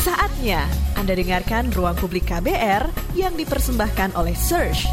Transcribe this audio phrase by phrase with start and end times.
[0.00, 0.64] Saatnya
[0.96, 4.88] Anda dengarkan Ruang Publik KBR yang dipersembahkan oleh Search.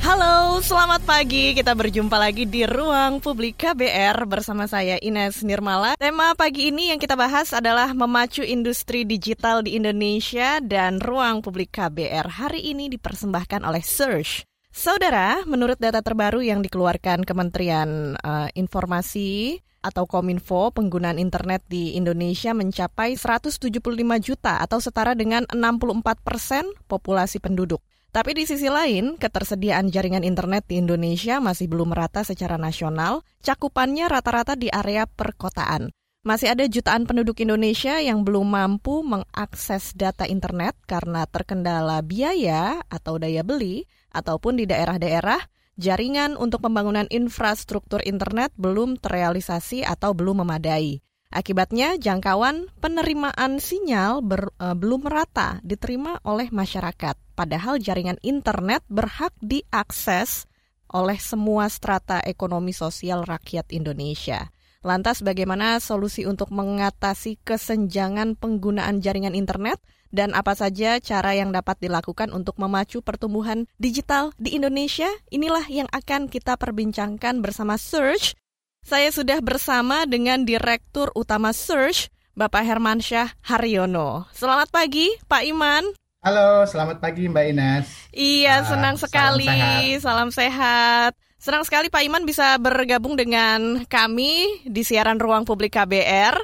[0.00, 1.52] Halo, selamat pagi.
[1.52, 6.00] Kita berjumpa lagi di Ruang Publik KBR bersama saya Ines Nirmala.
[6.00, 11.76] Tema pagi ini yang kita bahas adalah memacu industri digital di Indonesia dan Ruang Publik
[11.76, 14.48] KBR hari ini dipersembahkan oleh Search.
[14.72, 22.54] Saudara, menurut data terbaru yang dikeluarkan Kementerian uh, Informasi atau Kominfo, penggunaan internet di Indonesia
[22.54, 23.82] mencapai 175
[24.22, 27.82] juta atau setara dengan 64 persen populasi penduduk.
[28.12, 34.06] Tapi di sisi lain, ketersediaan jaringan internet di Indonesia masih belum merata secara nasional, cakupannya
[34.06, 35.90] rata-rata di area perkotaan.
[36.22, 43.18] Masih ada jutaan penduduk Indonesia yang belum mampu mengakses data internet karena terkendala biaya atau
[43.18, 45.40] daya beli, ataupun di daerah-daerah
[45.80, 51.00] jaringan untuk pembangunan infrastruktur internet belum terrealisasi atau belum memadai.
[51.32, 59.32] Akibatnya, jangkauan penerimaan sinyal ber, uh, belum merata diterima oleh masyarakat, padahal jaringan internet berhak
[59.40, 60.44] diakses
[60.92, 64.52] oleh semua strata ekonomi sosial rakyat Indonesia.
[64.84, 69.80] Lantas, bagaimana solusi untuk mengatasi kesenjangan penggunaan jaringan internet?
[70.12, 75.08] Dan apa saja cara yang dapat dilakukan untuk memacu pertumbuhan digital di Indonesia?
[75.32, 78.36] Inilah yang akan kita perbincangkan bersama Search
[78.82, 84.26] saya sudah bersama dengan Direktur Utama Search, Bapak Hermansyah Haryono.
[84.34, 85.86] Selamat pagi, Pak Iman.
[86.18, 87.86] Halo, selamat pagi Mbak Ines.
[88.10, 89.46] Iya, uh, senang sekali.
[89.46, 90.02] Salam sehat.
[90.02, 91.12] salam sehat.
[91.38, 96.34] Senang sekali Pak Iman bisa bergabung dengan kami di siaran Ruang Publik KBR.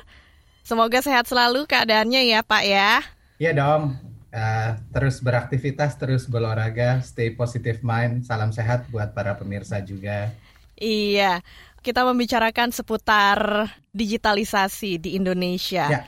[0.62, 3.02] Semoga sehat selalu keadaannya ya Pak ya.
[3.38, 3.96] Iya dong.
[4.28, 8.28] Uh, terus beraktivitas, terus berolahraga, stay positive mind.
[8.28, 10.30] Salam sehat buat para pemirsa juga.
[10.78, 11.40] Iya
[11.88, 15.86] kita membicarakan seputar digitalisasi di Indonesia.
[15.88, 16.02] Ya.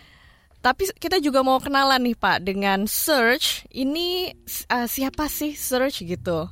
[0.61, 3.65] Tapi kita juga mau kenalan nih Pak dengan Search.
[3.73, 4.37] Ini
[4.69, 6.45] uh, siapa sih Search gitu?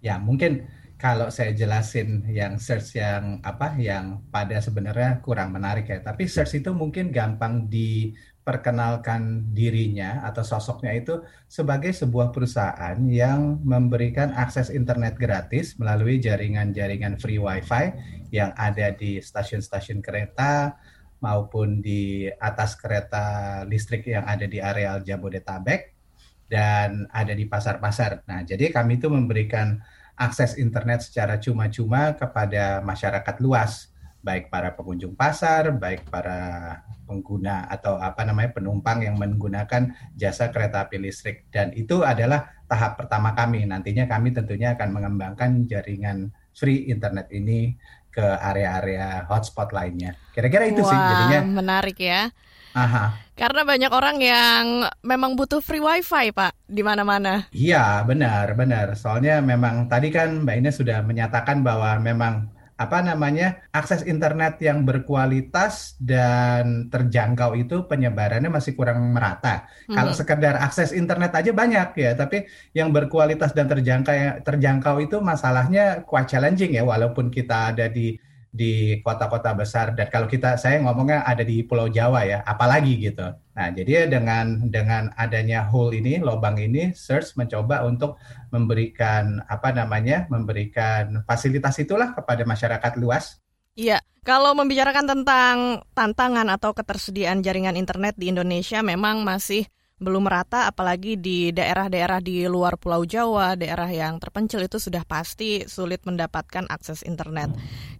[0.00, 0.64] Ya mungkin
[0.96, 6.00] kalau saya jelasin yang search yang apa yang pada sebenarnya kurang menarik ya.
[6.00, 8.16] Tapi search itu mungkin gampang di
[8.46, 11.18] perkenalkan dirinya atau sosoknya itu
[11.50, 17.90] sebagai sebuah perusahaan yang memberikan akses internet gratis melalui jaringan-jaringan free wifi
[18.30, 20.78] yang ada di stasiun-stasiun kereta
[21.18, 25.98] maupun di atas kereta listrik yang ada di areal Jabodetabek
[26.46, 28.22] dan ada di pasar-pasar.
[28.30, 29.82] Nah, jadi kami itu memberikan
[30.14, 33.90] akses internet secara cuma-cuma kepada masyarakat luas,
[34.22, 40.90] baik para pengunjung pasar, baik para pengguna atau apa namanya penumpang yang menggunakan jasa kereta
[40.90, 46.90] api listrik dan itu adalah tahap pertama kami nantinya kami tentunya akan mengembangkan jaringan free
[46.90, 47.78] internet ini
[48.10, 52.34] ke area-area hotspot lainnya kira-kira itu Wah, sih jadinya menarik ya
[52.76, 53.16] Aha.
[53.32, 54.64] Karena banyak orang yang
[55.00, 57.48] memang butuh free wifi, Pak, di mana-mana.
[57.48, 58.92] Iya, benar, benar.
[59.00, 64.84] Soalnya memang tadi kan Mbak Ines sudah menyatakan bahwa memang apa namanya akses internet yang
[64.84, 69.64] berkualitas dan terjangkau itu penyebarannya masih kurang merata.
[69.88, 69.96] Hmm.
[69.96, 72.44] Kalau sekedar akses internet aja banyak ya, tapi
[72.76, 78.20] yang berkualitas dan terjangkau terjangkau itu masalahnya quite challenging ya walaupun kita ada di
[78.56, 83.28] di kota-kota besar dan kalau kita saya ngomongnya ada di Pulau Jawa ya, apalagi gitu.
[83.52, 88.16] Nah, jadi dengan dengan adanya hole ini, lubang ini, Search mencoba untuk
[88.48, 93.36] memberikan apa namanya, memberikan fasilitas itulah kepada masyarakat luas.
[93.76, 95.56] Iya, kalau membicarakan tentang
[95.92, 102.44] tantangan atau ketersediaan jaringan internet di Indonesia memang masih belum merata apalagi di daerah-daerah di
[102.44, 107.48] luar Pulau Jawa, daerah yang terpencil itu sudah pasti sulit mendapatkan akses internet.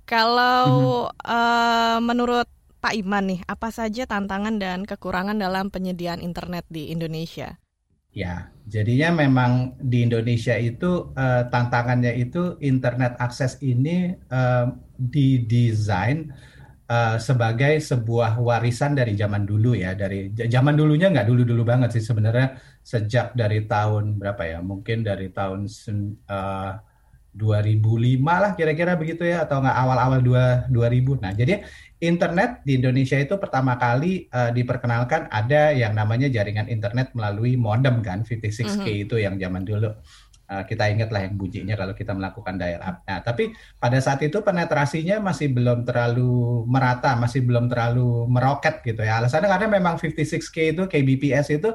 [0.04, 1.24] Kalau hmm.
[1.24, 2.44] uh, menurut
[2.84, 7.56] Pak Iman nih, apa saja tantangan dan kekurangan dalam penyediaan internet di Indonesia?
[8.12, 14.68] Ya, jadinya memang di Indonesia itu uh, tantangannya itu internet akses ini uh,
[15.00, 16.32] didesain
[16.90, 21.98] uh, sebagai sebuah warisan dari zaman dulu ya dari zaman dulunya nggak dulu dulu banget
[21.98, 25.66] sih sebenarnya sejak dari tahun berapa ya mungkin dari tahun
[26.30, 26.72] uh,
[27.36, 30.72] 2005 lah kira-kira begitu ya atau nggak awal-awal 2000
[31.20, 31.60] nah jadi
[32.00, 38.00] internet di Indonesia itu pertama kali uh, diperkenalkan ada yang namanya jaringan internet melalui modem
[38.00, 39.04] kan 56k mm -hmm.
[39.04, 39.92] itu yang zaman dulu
[40.46, 43.02] kita ingatlah yang bunyinya kalau kita melakukan dial up.
[43.02, 43.50] Nah, tapi
[43.82, 49.18] pada saat itu penetrasinya masih belum terlalu merata, masih belum terlalu meroket gitu ya.
[49.18, 51.74] Alasannya karena memang 56K itu KBPS itu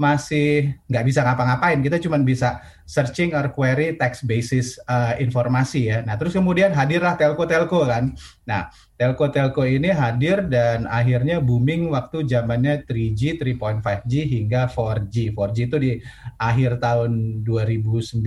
[0.00, 1.84] masih nggak bisa ngapa-ngapain.
[1.84, 5.98] Kita cuma bisa searching or query text basis uh, informasi ya.
[6.00, 8.16] Nah, terus kemudian hadirlah telco-telco kan.
[8.48, 15.36] Nah, telco-telco ini hadir dan akhirnya booming waktu zamannya 3G, 3.5G hingga 4G.
[15.36, 15.92] 4G itu di
[16.40, 18.24] akhir tahun 2009,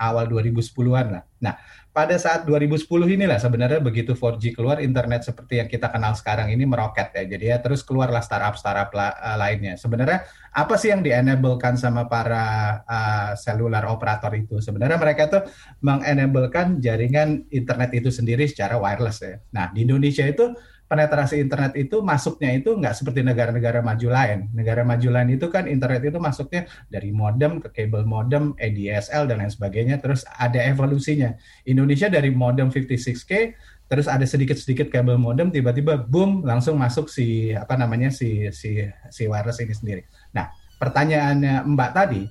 [0.00, 1.24] awal 2010-an lah.
[1.44, 1.54] Nah,
[1.96, 2.84] pada saat 2010
[3.16, 7.24] inilah sebenarnya begitu 4G keluar internet seperti yang kita kenal sekarang ini meroket ya.
[7.24, 9.80] Jadi ya terus keluarlah startup-startup la uh, lainnya.
[9.80, 12.44] Sebenarnya apa sih yang di-enablekan sama para
[12.84, 14.60] uh, seluler operator itu?
[14.60, 15.48] Sebenarnya mereka tuh
[15.80, 19.40] mengenablekan jaringan internet itu sendiri secara wireless ya.
[19.56, 20.52] Nah, di Indonesia itu
[20.86, 24.46] penetrasi internet itu masuknya itu nggak seperti negara-negara maju lain.
[24.54, 29.42] Negara maju lain itu kan internet itu masuknya dari modem ke kabel modem, ADSL dan
[29.42, 31.34] lain sebagainya, terus ada evolusinya.
[31.66, 33.58] Indonesia dari modem 56K,
[33.90, 39.22] terus ada sedikit-sedikit kabel modem, tiba-tiba boom langsung masuk si apa namanya si si si
[39.26, 40.02] wireless ini sendiri.
[40.34, 42.22] Nah, pertanyaannya Mbak tadi,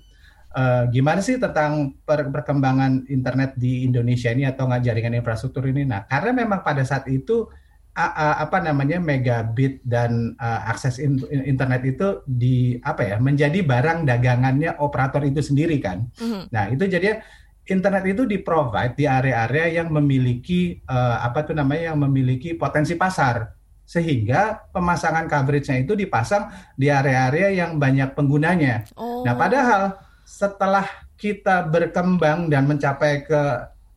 [0.56, 5.84] Uh, gimana sih tentang per perkembangan internet di Indonesia ini atau jaringan infrastruktur ini?
[5.84, 7.52] Nah, karena memang pada saat itu
[7.96, 14.76] apa namanya megabit dan uh, akses in, internet itu di apa ya menjadi barang dagangannya
[14.84, 16.12] operator itu sendiri kan.
[16.20, 16.44] Mm-hmm.
[16.52, 17.24] Nah itu jadi
[17.66, 23.00] internet itu di provide di area-area yang memiliki uh, apa tuh namanya yang memiliki potensi
[23.00, 23.48] pasar
[23.88, 28.84] sehingga pemasangan coveragenya itu dipasang di area-area yang banyak penggunanya.
[29.00, 29.24] Oh.
[29.24, 29.96] Nah padahal
[30.28, 30.84] setelah
[31.16, 33.42] kita berkembang dan mencapai ke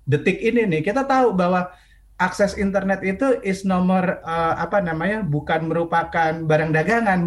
[0.06, 1.66] detik ini nih kita tahu bahwa
[2.18, 7.20] akses internet itu is nomor uh, apa namanya bukan merupakan barang dagangan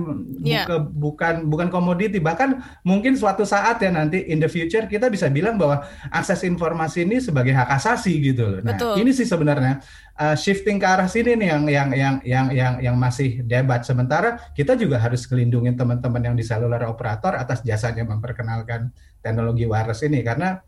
[0.43, 0.67] yeah.
[0.83, 5.55] bukan bukan komoditi bahkan mungkin suatu saat ya nanti in the future kita bisa bilang
[5.55, 8.59] bahwa akses informasi ini sebagai hak asasi gitu loh.
[8.59, 8.99] Nah, Betul.
[8.99, 9.79] ini sih sebenarnya
[10.19, 14.43] uh, shifting ke arah sini nih yang yang yang yang yang yang masih debat sementara
[14.51, 18.91] kita juga harus melindungi teman-teman yang di seluler operator atas jasanya memperkenalkan
[19.23, 20.59] teknologi wireless ini karena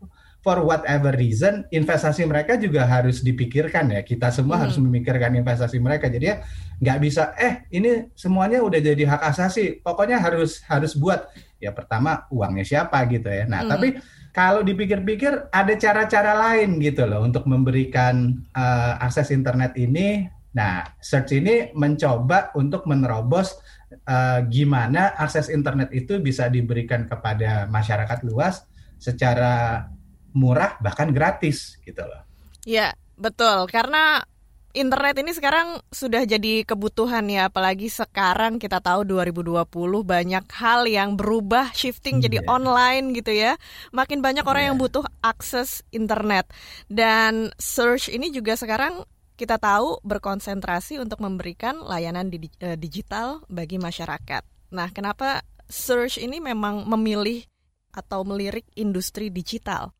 [0.44, 4.04] for whatever reason investasi mereka juga harus dipikirkan ya.
[4.04, 4.62] Kita semua hmm.
[4.68, 6.12] harus memikirkan investasi mereka.
[6.12, 6.44] Jadi ya
[6.84, 11.32] nggak bisa eh ini semuanya udah jadi hak asasi pokoknya harus harus buat.
[11.56, 13.48] Ya pertama uangnya siapa gitu ya.
[13.48, 13.70] Nah hmm.
[13.72, 13.88] tapi
[14.36, 20.28] kalau dipikir-pikir ada cara-cara lain gitu loh untuk memberikan uh, akses internet ini.
[20.52, 23.56] Nah search ini mencoba untuk menerobos
[24.04, 28.68] uh, gimana akses internet itu bisa diberikan kepada masyarakat luas
[29.00, 29.88] secara
[30.34, 32.22] murah bahkan gratis gitu loh.
[32.66, 34.26] Ya betul karena
[34.74, 39.70] internet ini sekarang sudah jadi kebutuhan ya apalagi sekarang kita tahu 2020
[40.02, 42.24] banyak hal yang berubah shifting yeah.
[42.26, 42.48] jadi iya.
[42.50, 43.54] online gitu ya
[43.94, 44.68] makin banyak orang yeah.
[44.74, 46.50] yang butuh akses internet
[46.90, 53.82] dan search ini juga sekarang kita tahu berkonsentrasi untuk memberikan layanan di, uh, digital bagi
[53.82, 54.46] masyarakat.
[54.70, 57.42] Nah, kenapa search ini memang memilih
[57.90, 59.90] atau melirik industri digital?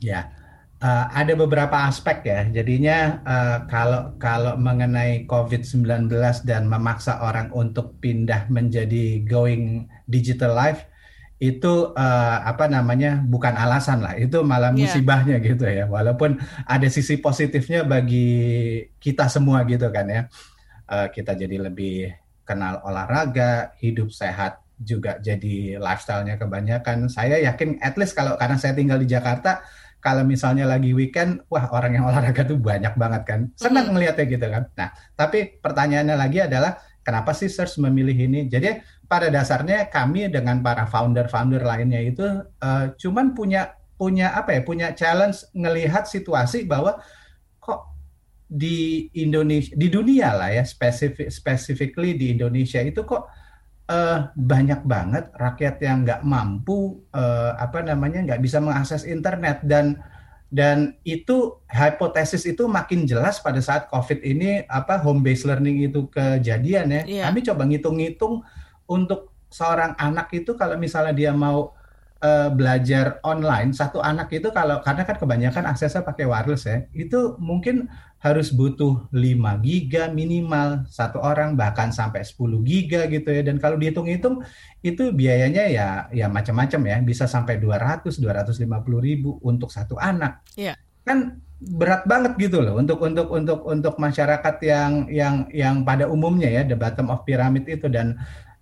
[0.00, 0.32] Ya,
[0.80, 2.40] uh, ada beberapa aspek ya.
[2.48, 6.08] Jadinya uh, kalau kalau mengenai COVID-19
[6.48, 10.90] dan memaksa orang untuk pindah menjadi going digital life
[11.40, 14.84] itu uh, apa namanya bukan alasan lah itu malah iya.
[14.84, 15.48] musibahnya yeah.
[15.48, 16.36] gitu ya walaupun
[16.68, 18.28] ada sisi positifnya bagi
[19.00, 20.22] kita semua gitu kan ya
[20.84, 22.12] uh, kita jadi lebih
[22.44, 28.76] kenal olahraga hidup sehat juga jadi lifestyle-nya kebanyakan saya yakin at least kalau karena saya
[28.76, 29.64] tinggal di Jakarta
[30.00, 33.40] kalau misalnya lagi weekend, wah orang yang olahraga tuh banyak banget kan.
[33.54, 34.64] Senang ngelihatnya gitu kan.
[34.74, 38.48] Nah, tapi pertanyaannya lagi adalah kenapa sih search memilih ini?
[38.48, 42.26] Jadi pada dasarnya kami dengan para founder-founder lainnya itu
[42.64, 44.60] uh, cuman punya punya apa ya?
[44.64, 46.96] Punya challenge ngelihat situasi bahwa
[47.60, 47.92] kok
[48.50, 53.30] di Indonesia di dunia lah ya spesifik specifically di Indonesia itu kok
[53.90, 59.98] uh, banyak banget rakyat yang nggak mampu uh, apa namanya nggak bisa mengakses internet dan
[60.50, 66.10] dan itu hipotesis itu makin jelas pada saat COVID ini apa home based learning itu
[66.10, 67.02] kejadian ya.
[67.06, 67.24] Yeah.
[67.30, 68.42] Kami coba ngitung-ngitung
[68.90, 71.74] untuk seorang anak itu kalau misalnya dia mau
[72.22, 77.36] uh, belajar online satu anak itu kalau karena kan kebanyakan aksesnya pakai wireless ya itu
[77.40, 79.16] mungkin harus butuh 5
[79.64, 82.36] giga minimal satu orang bahkan sampai 10
[82.68, 83.40] giga gitu ya.
[83.40, 84.44] Dan kalau dihitung-hitung
[84.84, 86.96] itu biayanya ya ya macam-macam ya.
[87.00, 88.60] Bisa sampai 200 250
[89.00, 90.44] ribu untuk satu anak.
[90.54, 90.76] Yeah.
[91.00, 96.52] kan berat banget gitu loh untuk untuk untuk untuk masyarakat yang yang yang pada umumnya
[96.52, 97.88] ya the bottom of pyramid itu.
[97.88, 98.20] Dan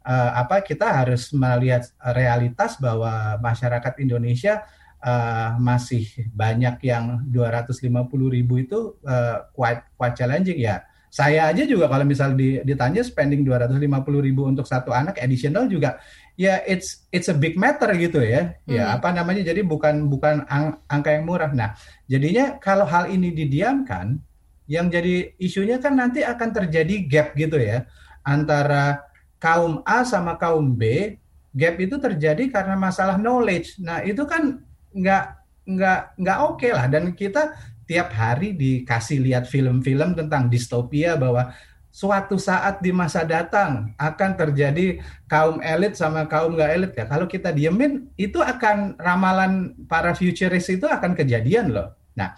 [0.09, 1.85] uh, apa kita harus melihat
[2.17, 4.65] realitas bahwa masyarakat Indonesia
[5.05, 7.85] uh, masih banyak yang 250
[8.33, 13.81] ribu itu uh, quite quite challenging ya Saya aja juga kalau misal ditanya spending 250
[14.21, 15.97] ribu untuk satu anak additional juga
[16.37, 18.29] ya it's it's a big matter gitu ya.
[18.29, 18.77] ya hmm.
[18.77, 21.49] Ya apa namanya jadi bukan bukan ang, angka yang murah.
[21.49, 21.73] Nah,
[22.12, 24.21] jadinya kalau hal ini didiamkan
[24.69, 27.88] yang jadi isunya kan nanti akan terjadi gap gitu ya
[28.21, 29.08] antara
[29.38, 31.16] kaum A sama kaum B.
[31.54, 33.80] Gap itu terjadi karena masalah knowledge.
[33.83, 34.62] Nah, itu kan
[34.95, 35.25] nggak
[35.68, 37.52] nggak nggak oke okay lah dan kita
[37.88, 41.52] tiap hari dikasih lihat film-film tentang distopia bahwa
[41.88, 47.04] suatu saat di masa datang akan terjadi kaum elit sama kaum nggak elit ya.
[47.09, 51.97] Kalau kita diemin itu akan ramalan para futurist itu akan kejadian loh.
[52.12, 52.37] Nah,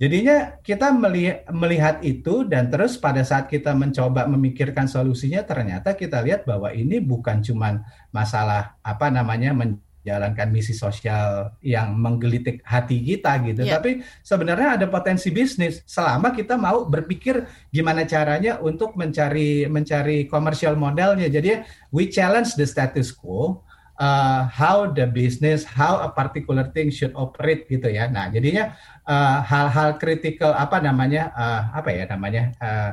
[0.00, 0.88] jadinya kita
[1.52, 7.04] melihat itu dan terus pada saat kita mencoba memikirkan solusinya ternyata kita lihat bahwa ini
[7.04, 9.52] bukan cuma masalah apa namanya
[10.00, 13.68] jalankan misi sosial yang menggelitik hati kita gitu.
[13.68, 13.76] Yeah.
[13.76, 20.80] Tapi sebenarnya ada potensi bisnis selama kita mau berpikir gimana caranya untuk mencari mencari komersial
[20.80, 21.28] modelnya.
[21.28, 21.60] Jadi
[21.92, 23.60] we challenge the status quo.
[24.00, 28.08] Uh, how the business, how a particular thing should operate gitu ya.
[28.08, 28.72] Nah, jadinya
[29.04, 32.90] uh, hal-hal kritikal apa namanya uh, apa ya namanya uh,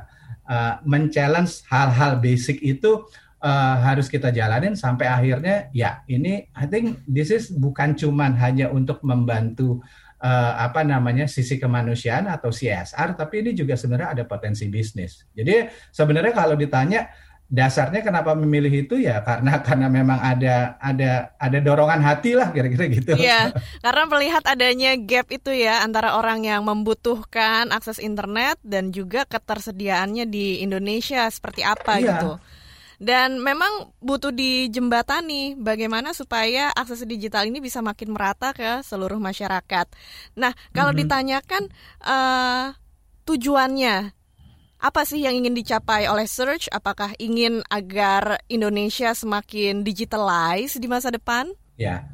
[0.52, 3.08] uh, men-challenge hal-hal basic itu
[3.44, 8.72] uh, harus kita jalanin sampai akhirnya ya ini I think this is bukan cuman hanya
[8.72, 9.84] untuk membantu
[10.22, 15.26] uh, apa namanya sisi kemanusiaan atau CSR tapi ini juga sebenarnya ada potensi bisnis.
[15.34, 17.10] Jadi sebenarnya kalau ditanya
[17.48, 22.92] dasarnya kenapa memilih itu ya karena karena memang ada ada ada dorongan hati lah kira-kira
[22.92, 23.16] gitu.
[23.16, 29.24] Iya, karena melihat adanya gap itu ya antara orang yang membutuhkan akses internet dan juga
[29.24, 32.20] ketersediaannya di Indonesia seperti apa iya.
[32.20, 32.32] gitu.
[32.98, 39.86] Dan memang butuh dijembatani bagaimana supaya akses digital ini bisa makin merata ke seluruh masyarakat.
[40.34, 41.02] Nah, kalau mm -hmm.
[41.06, 41.64] ditanyakan
[42.02, 42.74] uh,
[43.30, 44.17] tujuannya
[44.78, 46.70] apa sih yang ingin dicapai oleh Search?
[46.70, 51.50] Apakah ingin agar Indonesia semakin digitalize di masa depan?
[51.78, 52.06] Ya,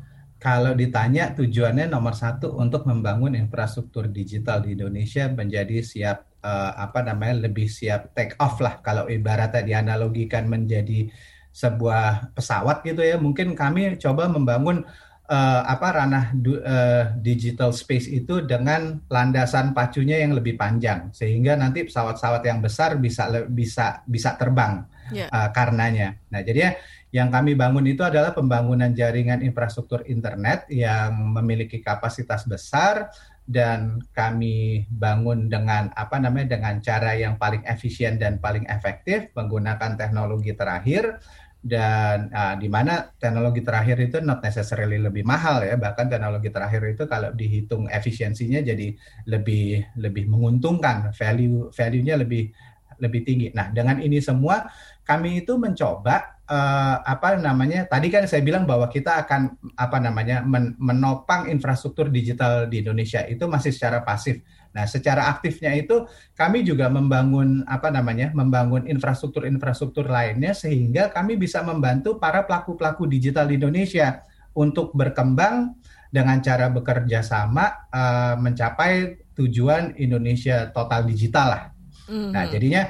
[0.44, 7.00] kalau ditanya tujuannya nomor satu untuk membangun infrastruktur digital di Indonesia menjadi siap uh, apa
[7.00, 11.08] namanya lebih siap take off lah kalau ibaratnya dianalogikan menjadi
[11.54, 14.84] sebuah pesawat gitu ya mungkin kami coba membangun
[15.30, 21.56] uh, apa ranah du, uh, digital space itu dengan landasan pacunya yang lebih panjang sehingga
[21.56, 25.28] nanti pesawat-pesawat yang besar bisa bisa bisa terbang yeah.
[25.28, 25.28] Ya.
[25.32, 26.20] uh, karenanya.
[26.32, 26.76] Nah jadi
[27.14, 33.14] yang kami bangun itu adalah pembangunan jaringan infrastruktur internet yang memiliki kapasitas besar
[33.44, 40.00] dan kami bangun dengan apa namanya dengan cara yang paling efisien dan paling efektif menggunakan
[40.00, 41.20] teknologi terakhir
[41.64, 46.84] dan uh, di mana teknologi terakhir itu not necessarily lebih mahal ya bahkan teknologi terakhir
[46.92, 48.92] itu kalau dihitung efisiensinya jadi
[49.32, 52.52] lebih lebih menguntungkan value value-nya lebih
[53.00, 53.48] lebih tinggi.
[53.56, 54.68] Nah dengan ini semua
[55.08, 60.44] kami itu mencoba uh, apa namanya tadi kan saya bilang bahwa kita akan apa namanya
[60.44, 64.44] men menopang infrastruktur digital di Indonesia itu masih secara pasif.
[64.74, 68.34] Nah, secara aktifnya itu kami juga membangun apa namanya?
[68.34, 74.26] membangun infrastruktur-infrastruktur lainnya sehingga kami bisa membantu para pelaku-pelaku digital di Indonesia
[74.58, 75.78] untuk berkembang
[76.14, 81.64] dengan cara bekerja sama uh, mencapai tujuan Indonesia total digital lah.
[82.06, 82.30] Mm -hmm.
[82.34, 82.84] Nah, jadinya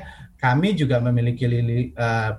[0.44, 1.48] kami juga memiliki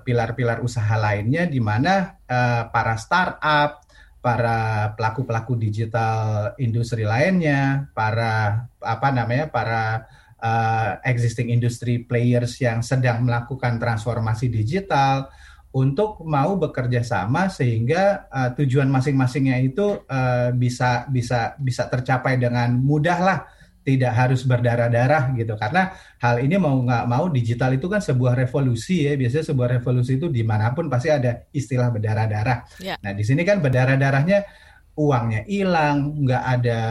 [0.05, 3.84] pilar-pilar uh, usaha lainnya di mana uh, para startup,
[4.25, 10.09] para pelaku-pelaku digital industri lainnya, para apa namanya, para
[10.41, 15.29] uh, existing industry players yang sedang melakukan transformasi digital
[15.77, 22.73] untuk mau bekerja sama sehingga uh, tujuan masing-masingnya itu uh, bisa bisa bisa tercapai dengan
[22.81, 23.39] mudah lah
[23.85, 25.53] tidak harus berdarah-darah gitu.
[25.55, 29.13] Karena hal ini mau nggak mau digital itu kan sebuah revolusi ya.
[29.13, 32.65] Biasanya sebuah revolusi itu di mana pun pasti ada istilah berdarah-darah.
[32.81, 32.97] Yeah.
[33.05, 34.43] nah di sini kan berdarah-darahnya
[34.97, 36.81] uangnya hilang nggak ada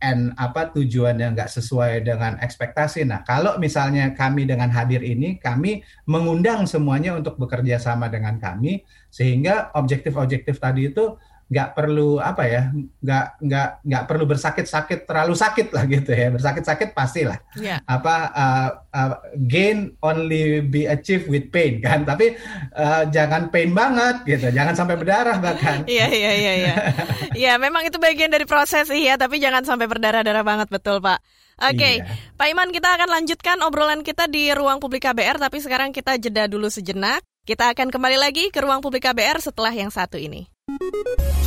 [0.00, 3.04] n apa tujuannya nggak sesuai dengan ekspektasi.
[3.04, 8.82] Nah kalau misalnya kami dengan hadir ini kami mengundang semuanya untuk bekerja sama dengan kami
[9.12, 12.62] sehingga objektif-objektif tadi itu nggak perlu apa ya
[13.02, 17.82] nggak nggak nggak perlu bersakit-sakit terlalu sakit lah gitu ya bersakit-sakit pastilah yeah.
[17.90, 19.12] apa uh, uh,
[19.50, 22.38] gain only be achieved with pain kan tapi
[22.78, 26.74] uh, jangan pain banget gitu jangan sampai berdarah bahkan iya iya iya iya
[27.50, 31.18] ya memang itu bagian dari proses iya tapi jangan sampai berdarah-darah banget betul pak
[31.60, 31.94] Oke, okay.
[32.00, 32.08] iya.
[32.40, 36.48] Pak Iman kita akan lanjutkan obrolan kita di ruang publik KBR tapi sekarang kita jeda
[36.48, 37.20] dulu sejenak.
[37.44, 40.48] Kita akan kembali lagi ke ruang publik KBR setelah yang satu ini.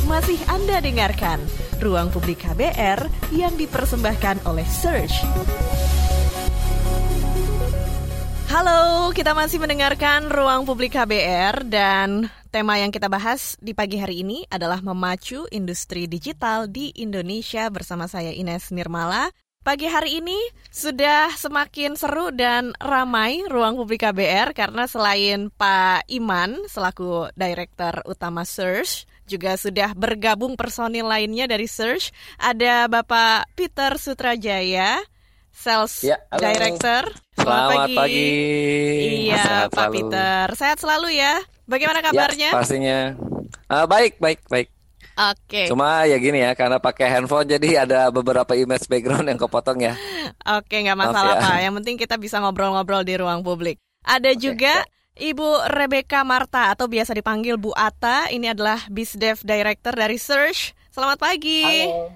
[0.04, 1.40] Masih Anda dengarkan
[1.80, 5.24] Ruang Publik KBR yang dipersembahkan oleh Search.
[8.52, 14.20] Halo, kita masih mendengarkan Ruang Publik KBR dan tema yang kita bahas di pagi hari
[14.20, 19.32] ini adalah memacu industri digital di Indonesia bersama saya Ines Nirmala.
[19.64, 20.36] Pagi hari ini
[20.68, 28.44] sudah semakin seru dan ramai Ruang Publik KBR karena selain Pak Iman selaku Direktur Utama
[28.44, 35.00] Search, juga sudah bergabung personil lainnya dari Search, ada Bapak Peter Sutrajaya,
[35.54, 37.08] Sales ya, Director.
[37.38, 37.96] Selamat, pagi.
[37.96, 38.30] pagi.
[39.30, 39.94] Iya, Sehat Pak selalu.
[39.94, 40.44] Peter.
[40.58, 41.34] Sehat selalu ya.
[41.64, 42.50] Bagaimana ya, kabarnya?
[42.52, 42.98] Ya, pastinya.
[43.70, 44.68] Uh, baik, baik, baik.
[45.14, 45.46] Oke.
[45.46, 45.66] Okay.
[45.70, 49.94] Cuma ya gini ya, karena pakai handphone jadi ada beberapa image background yang kepotong ya.
[50.58, 51.42] Oke, okay, nggak masalah ya.
[51.42, 51.58] Pak.
[51.62, 53.78] Yang penting kita bisa ngobrol-ngobrol di ruang publik.
[54.04, 54.42] Ada okay.
[54.42, 54.84] juga
[55.14, 58.26] Ibu Rebecca Marta atau biasa dipanggil Bu Ata.
[58.34, 60.74] Ini adalah Bisdev Director dari Search.
[60.90, 61.62] Selamat pagi.
[61.62, 62.10] Halo.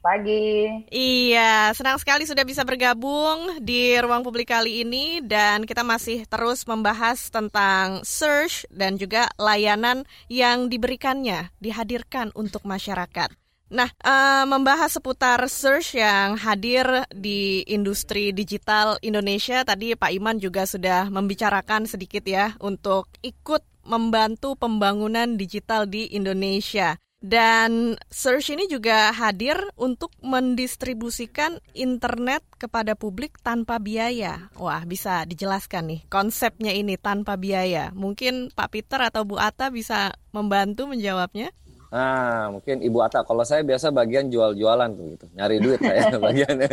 [0.00, 0.66] Pagi.
[0.90, 6.66] Iya, senang sekali sudah bisa bergabung di ruang publik kali ini dan kita masih terus
[6.66, 13.30] membahas tentang search dan juga layanan yang diberikannya, dihadirkan untuk masyarakat.
[13.70, 20.66] Nah, uh, membahas seputar search yang hadir di industri digital Indonesia, tadi Pak Iman juga
[20.66, 26.98] sudah membicarakan sedikit ya untuk ikut membantu pembangunan digital di Indonesia.
[27.20, 34.48] Dan Search ini juga hadir untuk mendistribusikan internet kepada publik tanpa biaya.
[34.56, 37.92] Wah, bisa dijelaskan nih konsepnya ini tanpa biaya.
[37.92, 41.52] Mungkin Pak Peter atau Bu Ata bisa membantu menjawabnya.
[41.90, 43.26] Nah, mungkin Ibu Ata.
[43.26, 46.70] Kalau saya biasa bagian jual-jualan tuh gitu, nyari duit saya bagiannya.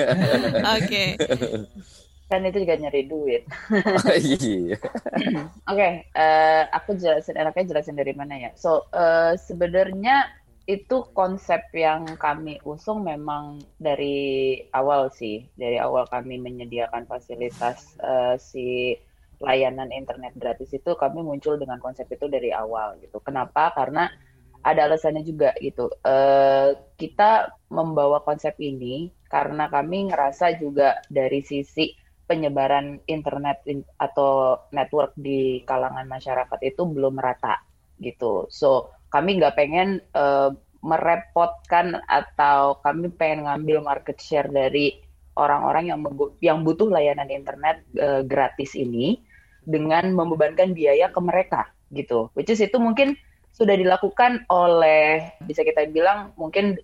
[0.78, 1.04] Oke.
[2.28, 3.44] kan itu juga nyari duit.
[3.72, 4.78] Oh, iya.
[4.78, 4.78] Oke,
[5.64, 8.52] okay, uh, eh, aku jelasin enaknya jelasin dari mana ya.
[8.54, 10.28] So uh, sebenarnya
[10.68, 18.36] itu konsep yang kami usung memang dari awal sih, dari awal kami menyediakan fasilitas uh,
[18.36, 19.00] si
[19.40, 23.24] layanan internet gratis itu kami muncul dengan konsep itu dari awal gitu.
[23.24, 23.72] Kenapa?
[23.72, 24.12] Karena
[24.64, 25.92] ada alasannya juga gitu.
[26.02, 31.94] Uh, kita membawa konsep ini karena kami ngerasa juga dari sisi
[32.28, 37.64] penyebaran internet in, atau network di kalangan masyarakat itu belum merata
[38.04, 38.46] gitu.
[38.52, 40.52] So kami nggak pengen uh,
[40.84, 45.00] merepotkan atau kami pengen ngambil market share dari
[45.40, 46.00] orang-orang yang
[46.44, 49.24] yang butuh layanan internet uh, gratis ini
[49.64, 52.32] dengan membebankan biaya ke mereka gitu.
[52.36, 53.16] Which is itu mungkin
[53.58, 56.78] sudah dilakukan oleh bisa kita bilang mungkin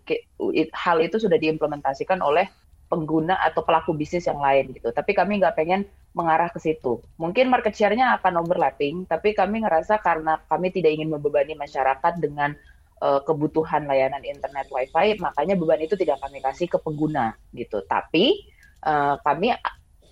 [0.73, 2.49] hal itu sudah diimplementasikan oleh
[2.89, 4.89] pengguna atau pelaku bisnis yang lain gitu.
[4.89, 5.85] Tapi kami nggak pengen
[6.17, 6.97] mengarah ke situ.
[7.21, 12.57] Mungkin market share-nya akan overlapping, tapi kami ngerasa karena kami tidak ingin membebani masyarakat dengan
[13.01, 17.81] uh, kebutuhan layanan internet WiFi, makanya beban itu tidak kami kasih ke pengguna gitu.
[17.85, 18.49] Tapi
[18.85, 19.57] uh, kami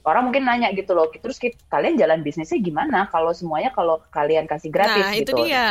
[0.01, 4.49] orang mungkin nanya gitu loh, terus kita, kalian jalan bisnisnya gimana kalau semuanya kalau kalian
[4.49, 5.37] kasih gratis nah, gitu.
[5.37, 5.65] Nah, itu dia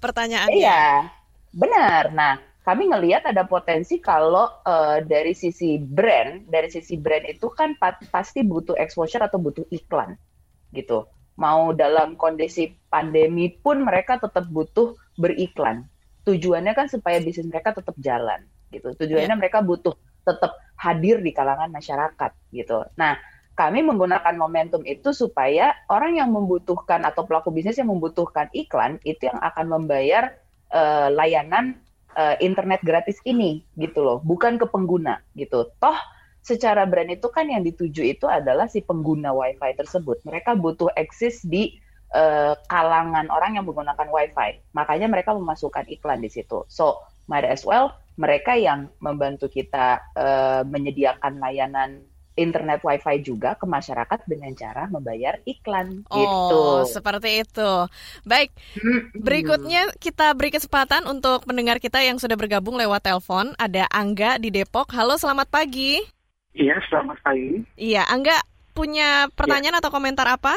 [0.00, 0.56] pertanyaannya.
[0.56, 1.10] Iya.
[1.56, 2.12] Benar.
[2.12, 2.34] Nah,
[2.66, 7.78] kami ngelihat ada potensi kalau uh, dari sisi brand, dari sisi brand itu kan
[8.10, 10.18] pasti butuh exposure atau butuh iklan
[10.74, 11.06] gitu.
[11.38, 15.86] Mau dalam kondisi pandemi pun mereka tetap butuh beriklan.
[16.26, 18.42] Tujuannya kan supaya bisnis mereka tetap jalan
[18.74, 18.92] gitu.
[18.98, 19.40] Tujuannya yeah.
[19.40, 19.94] mereka butuh
[20.26, 22.82] tetap hadir di kalangan masyarakat gitu.
[22.98, 23.14] Nah,
[23.56, 29.32] kami menggunakan momentum itu supaya orang yang membutuhkan atau pelaku bisnis yang membutuhkan iklan itu
[29.32, 30.36] yang akan membayar
[30.76, 31.80] uh, layanan
[32.14, 35.72] uh, internet gratis ini gitu loh, bukan ke pengguna gitu.
[35.80, 35.98] Toh
[36.44, 40.22] secara brand itu kan yang dituju itu adalah si pengguna WiFi tersebut.
[40.28, 41.80] Mereka butuh eksis di
[42.12, 44.76] uh, kalangan orang yang menggunakan WiFi.
[44.76, 46.62] Makanya mereka memasukkan iklan di situ.
[46.68, 52.04] So, might as well mereka yang membantu kita uh, menyediakan layanan
[52.36, 56.62] internet wifi juga ke masyarakat dengan cara membayar iklan oh, gitu.
[56.92, 57.72] seperti itu.
[58.22, 58.52] Baik,
[59.16, 63.56] berikutnya kita beri kesempatan untuk pendengar kita yang sudah bergabung lewat telepon.
[63.56, 64.92] Ada Angga di Depok.
[64.92, 65.98] Halo, selamat pagi.
[66.52, 67.64] Iya, selamat pagi.
[67.80, 68.36] Iya, Angga
[68.76, 69.80] punya pertanyaan ya.
[69.80, 70.52] atau komentar apa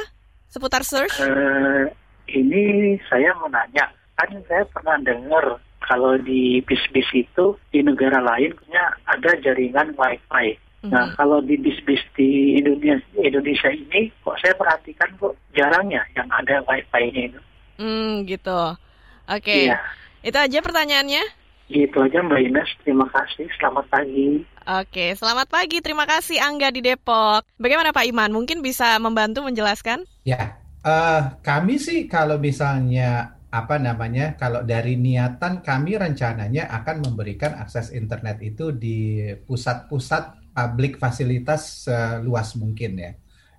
[0.51, 1.15] seputar search?
[1.23, 1.87] Uh,
[2.27, 3.87] ini saya mau nanya,
[4.19, 10.59] kan saya pernah dengar kalau di bis-bis itu di negara lain punya ada jaringan wifi
[10.79, 11.15] Nah, mm-hmm.
[11.19, 17.35] kalau di bis-bis di Indonesia, Indonesia ini, kok saya perhatikan kok jarangnya yang ada wifi-nya
[17.35, 17.39] itu.
[17.75, 18.79] Hmm, gitu.
[19.27, 19.43] Oke.
[19.43, 19.61] Okay.
[19.67, 19.79] Iya.
[20.23, 21.23] Itu aja pertanyaannya?
[21.69, 23.45] Gitu aja Mbak Ines, terima kasih.
[23.59, 24.41] Selamat pagi.
[24.65, 25.77] Oke, selamat pagi.
[25.85, 27.45] Terima kasih Angga di Depok.
[27.61, 28.33] Bagaimana Pak Iman?
[28.33, 30.01] Mungkin bisa membantu menjelaskan?
[30.25, 37.57] Ya, uh, kami sih kalau misalnya apa namanya kalau dari niatan kami rencananya akan memberikan
[37.57, 43.11] akses internet itu di pusat-pusat publik fasilitas seluas mungkin ya.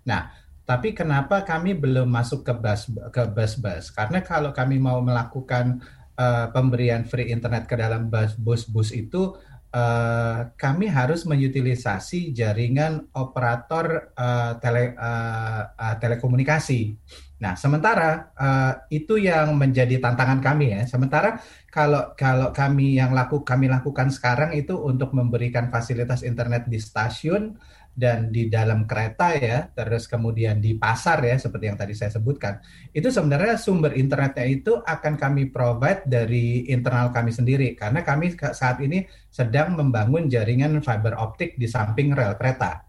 [0.06, 0.32] Nah,
[0.70, 3.90] Tapi kenapa kami belum masuk ke bus ke bus-bus?
[3.90, 5.82] Karena kalau kami mau melakukan
[6.14, 8.06] uh, pemberian free internet ke dalam
[8.38, 9.34] bus-bus itu
[9.70, 16.98] Uh, kami harus mengutilisasi jaringan operator uh, tele, uh, uh, telekomunikasi.
[17.40, 20.84] Nah, sementara uh, itu yang menjadi tantangan kami ya.
[20.84, 21.40] Sementara
[21.72, 27.56] kalau kalau kami yang laku kami lakukan sekarang itu untuk memberikan fasilitas internet di stasiun
[27.96, 32.60] dan di dalam kereta ya, terus kemudian di pasar ya seperti yang tadi saya sebutkan.
[32.92, 38.84] Itu sebenarnya sumber internetnya itu akan kami provide dari internal kami sendiri karena kami saat
[38.84, 42.84] ini sedang membangun jaringan fiber optik di samping rel kereta.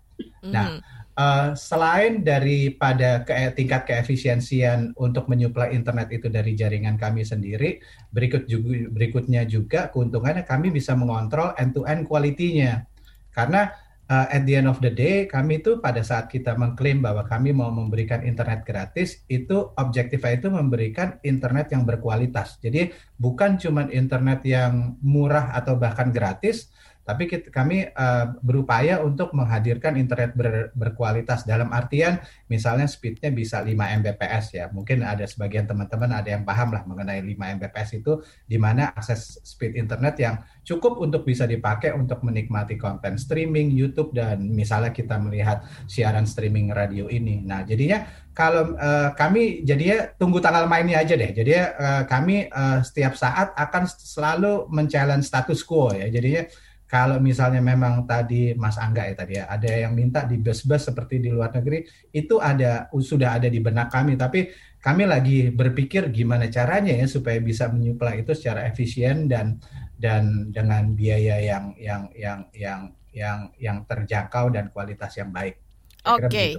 [0.46, 0.78] Nah,
[1.16, 7.80] uh, selain daripada ke tingkat keefisiensian untuk menyuplai internet itu dari jaringan kami sendiri,
[8.12, 12.88] berikut juga berikutnya juga keuntungannya kami bisa mengontrol end to end quality-nya.
[13.32, 13.72] Karena
[14.12, 17.56] uh, at the end of the day kami itu pada saat kita mengklaim bahwa kami
[17.56, 22.60] mau memberikan internet gratis itu objektifnya itu memberikan internet yang berkualitas.
[22.60, 26.71] Jadi bukan cuma internet yang murah atau bahkan gratis,
[27.04, 33.60] tapi kita, kami uh, berupaya untuk menghadirkan internet ber, berkualitas dalam artian misalnya speednya bisa
[33.62, 38.22] 5 Mbps ya mungkin ada sebagian teman-teman ada yang paham lah mengenai 5 Mbps itu
[38.46, 44.14] di mana akses speed internet yang cukup untuk bisa dipakai untuk menikmati konten streaming YouTube
[44.14, 50.40] dan misalnya kita melihat siaran streaming radio ini nah jadinya kalau uh, kami jadinya tunggu
[50.40, 51.36] tanggal mainnya aja deh.
[51.36, 56.08] Jadi uh, kami uh, setiap saat akan selalu men-challenge status quo ya.
[56.08, 56.48] Jadinya
[56.92, 61.24] kalau misalnya memang tadi Mas Angga ya tadi ya, ada yang minta di bus-bus seperti
[61.24, 64.20] di luar negeri, itu ada sudah ada di benak kami.
[64.20, 64.52] Tapi
[64.84, 69.64] kami lagi berpikir gimana caranya ya supaya bisa menyuplai itu secara efisien dan
[69.96, 72.82] dan dengan biaya yang yang yang yang
[73.16, 75.71] yang yang terjangkau dan kualitas yang baik.
[76.02, 76.52] Oke, okay.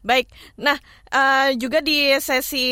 [0.00, 0.32] baik.
[0.56, 0.80] Nah,
[1.12, 2.66] uh, juga di sesi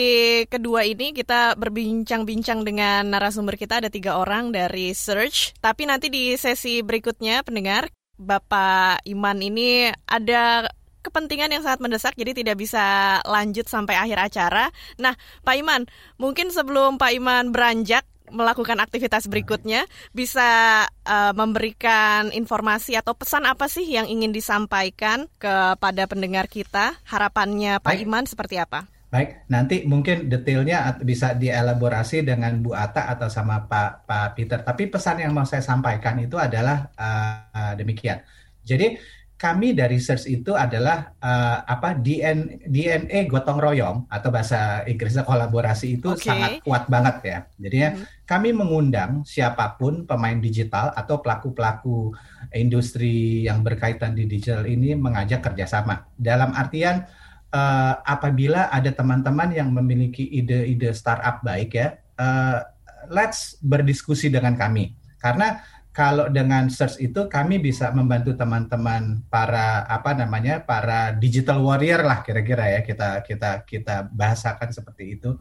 [0.49, 5.53] kedua ini kita berbincang-bincang dengan narasumber kita ada tiga orang dari Search.
[5.61, 10.65] Tapi nanti di sesi berikutnya, pendengar, Bapak Iman ini ada
[11.05, 14.73] kepentingan yang sangat mendesak, jadi tidak bisa lanjut sampai akhir acara.
[14.97, 15.13] Nah,
[15.45, 15.85] Pak Iman,
[16.17, 19.85] mungkin sebelum Pak Iman beranjak melakukan aktivitas berikutnya
[20.17, 26.97] bisa uh, memberikan informasi atau pesan apa sih yang ingin disampaikan kepada pendengar kita?
[27.05, 28.05] Harapannya Pak Baik.
[28.05, 28.89] Iman seperti apa?
[29.15, 34.59] Baik, nanti mungkin detailnya bisa dielaborasi dengan Bu Ata atau sama Pak Pak Peter.
[34.67, 38.19] Tapi pesan yang mau saya sampaikan itu adalah uh, demikian.
[38.67, 38.99] Jadi
[39.45, 46.01] kami dari search itu adalah uh, apa DNA, DNA gotong royong atau bahasa Inggrisnya kolaborasi
[46.01, 46.33] itu okay.
[46.33, 47.39] sangat kuat banget ya.
[47.61, 48.25] Jadi hmm.
[48.25, 52.17] kami mengundang siapa pun pemain digital atau pelaku-pelaku
[52.57, 56.09] industri yang berkaitan di digital ini mengajak kerjasama.
[56.17, 57.05] Dalam artian
[57.53, 62.65] uh, apabila ada teman-teman yang memiliki ide-ide startup baik ya, uh,
[63.13, 70.11] let's berdiskusi dengan kami karena kalau dengan search itu kami bisa membantu teman-teman para apa
[70.11, 75.39] namanya para digital warrior lah kira-kira ya kita kita kita bahasakan seperti itu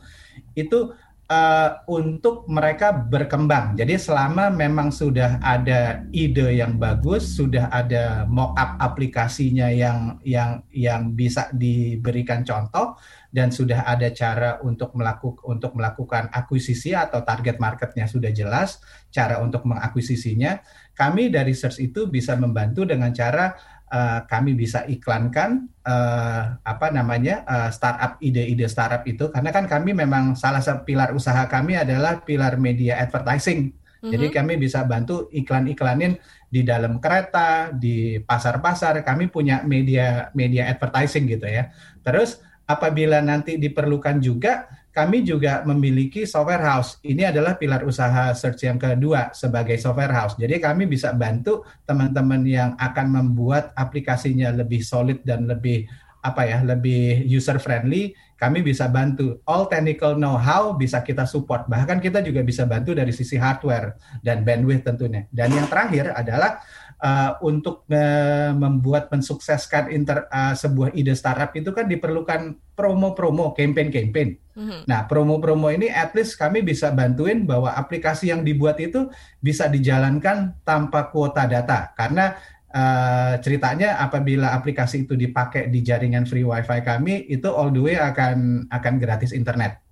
[0.54, 0.94] itu
[1.34, 3.74] uh, untuk mereka berkembang.
[3.74, 11.18] Jadi selama memang sudah ada ide yang bagus, sudah ada mock-up aplikasinya yang yang yang
[11.18, 12.94] bisa diberikan contoh
[13.34, 18.78] dan sudah ada cara untuk melakukan untuk melakukan akuisisi atau target marketnya sudah jelas,
[19.10, 20.62] cara untuk mengakuisisinya,
[20.94, 23.58] kami dari search itu bisa membantu dengan cara
[23.90, 29.98] uh, kami bisa iklankan uh, apa namanya uh, startup ide-ide startup itu karena kan kami
[29.98, 33.74] memang salah satu pilar usaha kami adalah pilar media advertising.
[33.74, 34.12] Mm-hmm.
[34.14, 36.20] Jadi kami bisa bantu iklan-iklanin
[36.52, 39.00] di dalam kereta, di pasar-pasar.
[39.00, 41.72] Kami punya media media advertising gitu ya.
[42.04, 42.44] Terus
[42.74, 47.02] apabila nanti diperlukan juga kami juga memiliki software house.
[47.02, 50.38] Ini adalah pilar usaha search yang kedua sebagai software house.
[50.38, 55.90] Jadi kami bisa bantu teman-teman yang akan membuat aplikasinya lebih solid dan lebih
[56.22, 58.14] apa ya, lebih user friendly.
[58.38, 61.66] Kami bisa bantu all technical know-how bisa kita support.
[61.66, 65.26] Bahkan kita juga bisa bantu dari sisi hardware dan bandwidth tentunya.
[65.34, 66.62] Dan yang terakhir adalah
[67.04, 74.30] uh, untuk uh, membuat mensukseskan inter, uh, sebuah ide startup itu kan diperlukan promo-promo, campaign-campaign.
[74.56, 74.80] Mm-hmm.
[74.88, 79.12] Nah, promo-promo ini at least kami bisa bantuin bahwa aplikasi yang dibuat itu
[79.44, 82.40] bisa dijalankan tanpa kuota data karena
[82.72, 88.00] uh, ceritanya apabila aplikasi itu dipakai di jaringan free wifi kami itu all the way
[88.00, 89.84] akan akan gratis internet.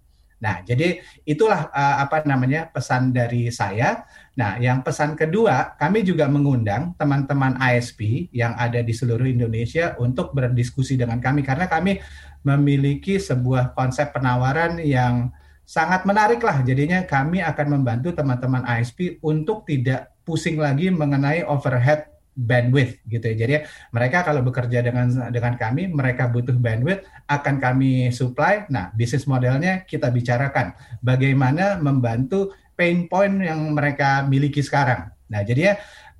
[0.41, 4.10] Nah, jadi itulah uh, apa namanya pesan dari saya.
[4.34, 10.34] Nah, yang pesan kedua, kami juga mengundang teman-teman ISP yang ada di seluruh Indonesia untuk
[10.34, 12.01] berdiskusi dengan kami karena kami
[12.41, 15.30] memiliki sebuah konsep penawaran yang
[15.62, 16.65] sangat menarik lah.
[16.65, 22.10] Jadinya kami akan membantu teman-teman ISP untuk tidak pusing lagi mengenai overhead
[22.41, 23.36] bandwidth gitu ya.
[23.38, 23.54] Jadi
[23.93, 28.65] mereka kalau bekerja dengan dengan kami, mereka butuh bandwidth akan kami supply.
[28.73, 30.73] Nah, bisnis modelnya kita bicarakan
[31.06, 35.13] bagaimana membantu pain point yang mereka miliki sekarang.
[35.30, 35.73] Nah, jadi ya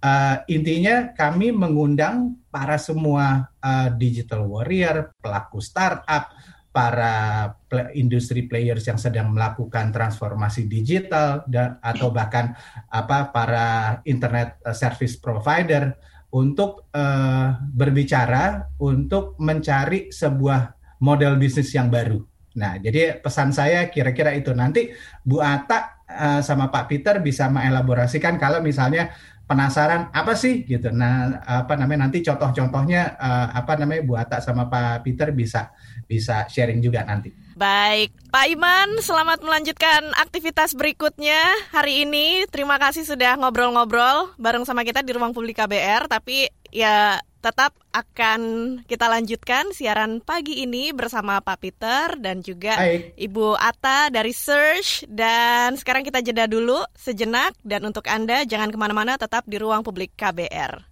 [0.06, 6.30] uh, intinya kami mengundang para semua uh, digital warrior, pelaku startup,
[6.72, 7.52] para
[7.92, 12.56] industri players yang sedang melakukan transformasi digital dan atau bahkan
[12.88, 15.92] apa para internet eh, service provider
[16.32, 22.24] untuk uh, berbicara untuk mencari sebuah model bisnis yang baru.
[22.52, 24.92] Nah, jadi pesan saya kira-kira itu nanti
[25.24, 29.12] Bu Ata uh, sama Pak Peter bisa mengelaborasikan kalau misalnya
[29.48, 30.92] penasaran apa sih gitu.
[30.92, 35.72] Nah, apa namanya nanti contoh-contohnya uh, apa namanya Bu Ata sama Pak Peter bisa
[36.12, 37.32] bisa sharing juga nanti.
[37.56, 41.40] Baik, Pak Iman, selamat melanjutkan aktivitas berikutnya
[41.72, 42.44] hari ini.
[42.52, 46.12] Terima kasih sudah ngobrol-ngobrol bareng sama kita di Ruang Publik KBR.
[46.12, 48.42] Tapi ya tetap akan
[48.90, 53.14] kita lanjutkan siaran pagi ini bersama Pak Peter dan juga Hai.
[53.16, 55.06] Ibu Ata dari Search.
[55.06, 57.56] Dan sekarang kita jeda dulu sejenak.
[57.62, 60.91] Dan untuk Anda jangan ke mana-mana tetap di Ruang Publik KBR.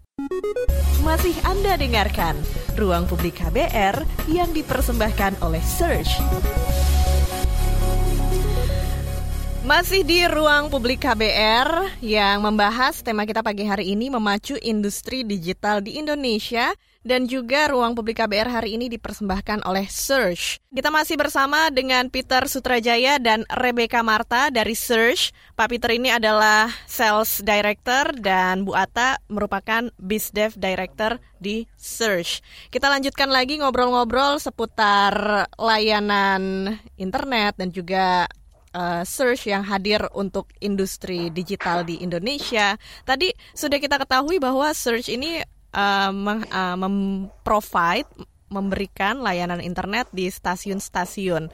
[1.00, 2.36] Masih Anda dengarkan
[2.76, 6.20] Ruang Publik KBR yang dipersembahkan oleh Search.
[9.64, 15.86] Masih di ruang publik KBR yang membahas tema kita pagi hari ini memacu industri digital
[15.86, 20.60] di Indonesia dan juga ruang publik KBR hari ini dipersembahkan oleh Search.
[20.68, 25.32] Kita masih bersama dengan Peter Sutrajaya dan Rebecca Marta dari Search.
[25.56, 32.44] Pak Peter ini adalah Sales Director dan Bu Ata merupakan BizDev Director di Search.
[32.68, 38.28] Kita lanjutkan lagi ngobrol-ngobrol seputar layanan internet dan juga
[38.74, 42.76] uh, search yang hadir untuk industri digital di Indonesia.
[43.08, 45.42] Tadi sudah kita ketahui bahwa search ini
[45.74, 48.10] uh, meng, uh, memprovide
[48.50, 51.50] memberikan layanan internet di stasiun-stasiun.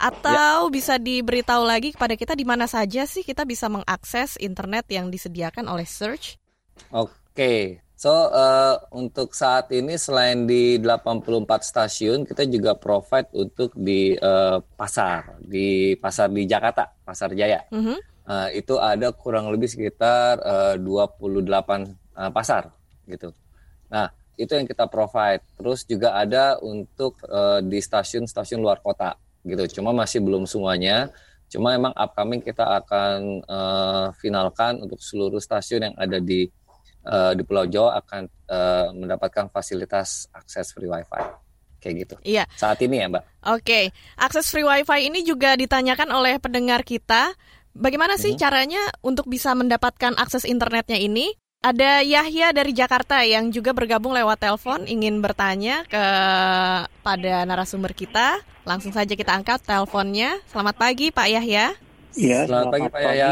[0.00, 0.72] Atau ya.
[0.72, 5.68] bisa diberitahu lagi kepada kita di mana saja sih kita bisa mengakses internet yang disediakan
[5.68, 6.40] oleh Search?
[6.88, 14.16] Oke, So uh, untuk saat ini selain di 84 stasiun kita juga provide untuk di
[14.16, 17.60] uh, pasar di pasar di Jakarta Pasar Jaya.
[17.68, 17.98] Mm -hmm.
[18.24, 21.28] uh, itu ada kurang lebih sekitar uh, 28
[22.16, 22.72] uh, pasar
[23.04, 23.36] gitu.
[23.90, 24.08] Nah
[24.40, 25.44] itu yang kita provide.
[25.60, 29.80] Terus juga ada untuk uh, di stasiun-stasiun luar kota gitu.
[29.80, 31.12] Cuma masih belum semuanya.
[31.50, 36.46] Cuma emang upcoming kita akan uh, finalkan untuk seluruh stasiun yang ada di
[37.04, 41.20] uh, di Pulau Jawa akan uh, mendapatkan fasilitas akses free wifi
[41.80, 42.14] kayak gitu.
[42.22, 42.44] Iya.
[42.54, 43.24] Saat ini ya, Mbak.
[43.24, 43.84] Oke, okay.
[44.20, 47.32] akses free wifi ini juga ditanyakan oleh pendengar kita.
[47.72, 48.40] Bagaimana sih hmm.
[48.40, 51.32] caranya untuk bisa mendapatkan akses internetnya ini?
[51.60, 56.04] Ada Yahya dari Jakarta yang juga bergabung lewat telepon ingin bertanya ke
[57.04, 58.40] pada narasumber kita.
[58.64, 60.40] Langsung saja kita angkat teleponnya.
[60.48, 61.76] Selamat pagi Pak Yahya.
[62.16, 63.28] Iya, selamat, selamat pagi Pak Yahya.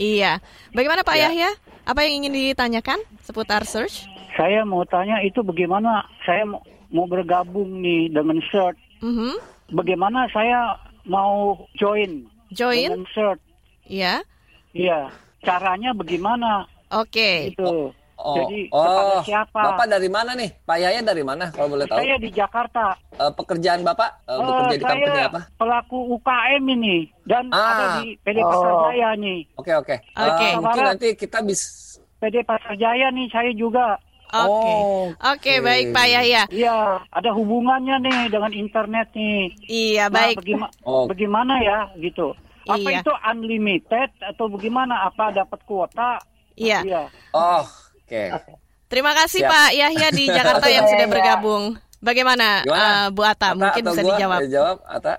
[0.00, 0.32] Iya.
[0.72, 1.22] Bagaimana Pak ya.
[1.28, 1.50] Yahya?
[1.84, 4.08] Apa yang ingin ditanyakan seputar search?
[4.32, 6.48] Saya mau tanya itu bagaimana saya
[6.88, 8.80] mau bergabung nih dengan search.
[9.04, 9.34] Mm -hmm.
[9.76, 10.72] Bagaimana saya
[11.04, 12.32] mau join?
[12.48, 12.96] Join?
[12.96, 13.44] Dengan search.
[13.84, 14.24] Iya.
[14.72, 15.12] Iya.
[15.44, 16.64] Caranya bagaimana?
[16.92, 17.12] Oke.
[17.12, 17.36] Okay.
[17.52, 17.92] Itu.
[18.18, 19.62] Oh, Jadi oh, siapa?
[19.62, 20.50] Bapak dari mana nih?
[20.66, 22.02] Pak Yaya dari mana kalau boleh tahu?
[22.02, 22.98] Saya di Jakarta.
[23.14, 25.40] Uh, pekerjaan Bapak uh, bekerja di company apa?
[25.54, 27.62] pelaku UKM ini dan ah.
[27.62, 28.50] ada di PD oh.
[28.50, 29.38] Pasar Jaya nih.
[29.54, 29.96] Oke oke.
[30.18, 30.46] Oke.
[30.58, 33.94] Mungkin nanti kita bisa PD Pasar Jaya nih saya juga.
[34.34, 34.50] Oke.
[34.50, 34.76] Okay.
[34.76, 36.42] Oh, Oke, okay, baik Pak Yahya.
[36.52, 39.56] Iya, ada hubungannya nih dengan internet nih.
[39.64, 40.36] Iya, nah, baik.
[40.42, 41.06] Bagima oh.
[41.06, 42.34] Bagaimana ya gitu?
[42.68, 43.00] Apa iya.
[43.00, 45.08] itu unlimited atau bagaimana?
[45.08, 46.20] Apa dapat kuota?
[46.58, 46.80] Iya.
[46.82, 47.02] iya.
[47.32, 47.62] Oh,
[48.08, 48.32] Oke.
[48.32, 48.56] Okay.
[48.88, 49.52] Terima kasih Siap.
[49.52, 51.64] Pak Yahya di Jakarta yang sudah bergabung.
[52.00, 53.52] Bagaimana uh, Bu Ata?
[53.52, 54.08] Ata Mungkin bisa gua?
[54.16, 54.40] dijawab.
[54.48, 55.14] Jawab Ata.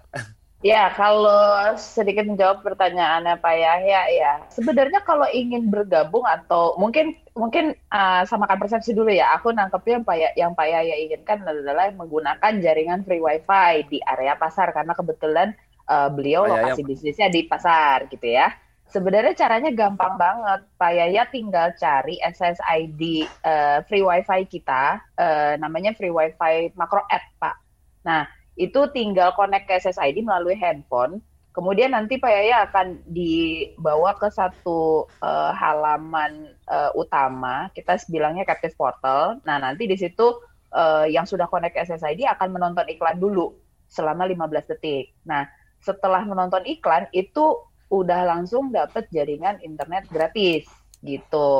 [0.60, 4.34] Ya, kalau sedikit menjawab pertanyaannya Pak Yahya ya.
[4.52, 9.38] Sebenarnya kalau ingin bergabung atau mungkin mungkin uh, samakan persepsi dulu ya.
[9.40, 14.04] Aku nangkepnya yang Pak ya, yang Pak Yahya inginkan adalah menggunakan jaringan free wifi di
[14.04, 15.56] area pasar karena kebetulan
[15.88, 18.52] uh, beliau lokasi bisnisnya di pasar gitu ya.
[18.90, 20.66] Sebenarnya caranya gampang banget.
[20.82, 23.02] Pak Yaya tinggal cari SSID
[23.46, 27.56] uh, eh, free wifi kita, uh, namanya free wifi makro app, Pak.
[28.02, 28.26] Nah,
[28.58, 35.10] itu tinggal connect ke SSID melalui handphone, Kemudian nanti Pak Yaya akan dibawa ke satu
[35.20, 39.44] uh, halaman uh, utama, kita bilangnya captive portal.
[39.44, 40.40] Nah, nanti di situ
[40.72, 43.58] uh, yang sudah connect SSID akan menonton iklan dulu
[43.92, 45.12] selama 15 detik.
[45.26, 51.52] Nah, setelah menonton iklan itu udah langsung dapat jaringan internet gratis gitu.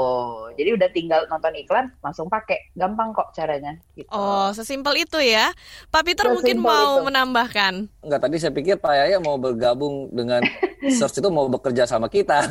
[0.60, 3.80] Jadi udah tinggal nonton iklan langsung pakai, gampang kok caranya.
[3.96, 4.12] Gitu.
[4.12, 5.56] Oh, sesimpel itu ya.
[5.88, 7.06] Pak Peter sesimpel mungkin mau itu.
[7.08, 7.74] menambahkan.
[8.04, 10.44] Enggak, tadi saya pikir Pak Yaya mau bergabung dengan
[11.00, 12.44] search itu mau bekerja sama kita.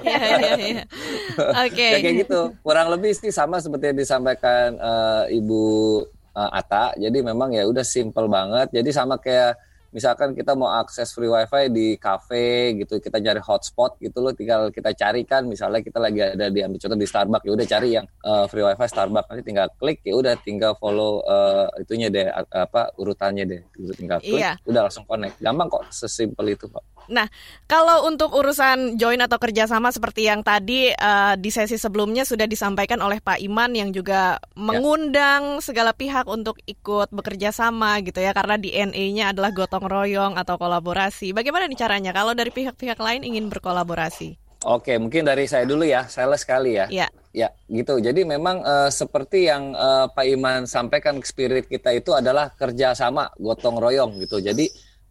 [0.00, 0.84] Iya, iya, iya.
[1.66, 1.88] Oke.
[1.96, 2.40] Ya kayak gitu.
[2.62, 5.62] Kurang lebih sih sama seperti yang disampaikan uh, Ibu
[6.34, 6.94] uh, Ata.
[6.96, 8.70] Jadi memang ya udah simple banget.
[8.74, 9.58] Jadi sama kayak
[9.90, 14.70] misalkan kita mau akses free wifi di cafe gitu kita cari hotspot gitu loh tinggal
[14.70, 18.06] kita carikan misalnya kita lagi ada di ambil contoh di Starbucks ya udah cari yang
[18.24, 19.28] uh, free wifi Starbucks.
[19.30, 23.60] Nanti tinggal klik ya udah tinggal follow uh, itunya deh apa urutannya deh.
[23.98, 24.54] Tinggal klik iya.
[24.66, 25.42] udah langsung connect.
[25.42, 27.26] Gampang kok sesimpel itu kok Nah,
[27.66, 33.02] kalau untuk urusan join atau kerjasama seperti yang tadi uh, di sesi sebelumnya sudah disampaikan
[33.02, 34.42] oleh Pak Iman yang juga ya.
[34.54, 35.62] mengundang ya.
[35.66, 41.34] segala pihak untuk ikut bekerja sama gitu ya, karena DNA-nya adalah gotong royong atau kolaborasi.
[41.34, 44.38] Bagaimana nih caranya kalau dari pihak-pihak lain ingin berkolaborasi?
[44.60, 46.86] Oke, mungkin dari saya dulu ya, saya sekali ya.
[46.92, 47.08] Ya.
[47.32, 47.96] Ya, gitu.
[48.02, 53.80] Jadi memang uh, seperti yang uh, Pak Iman sampaikan, spirit kita itu adalah kerjasama, gotong
[53.80, 54.42] royong gitu.
[54.42, 54.68] Jadi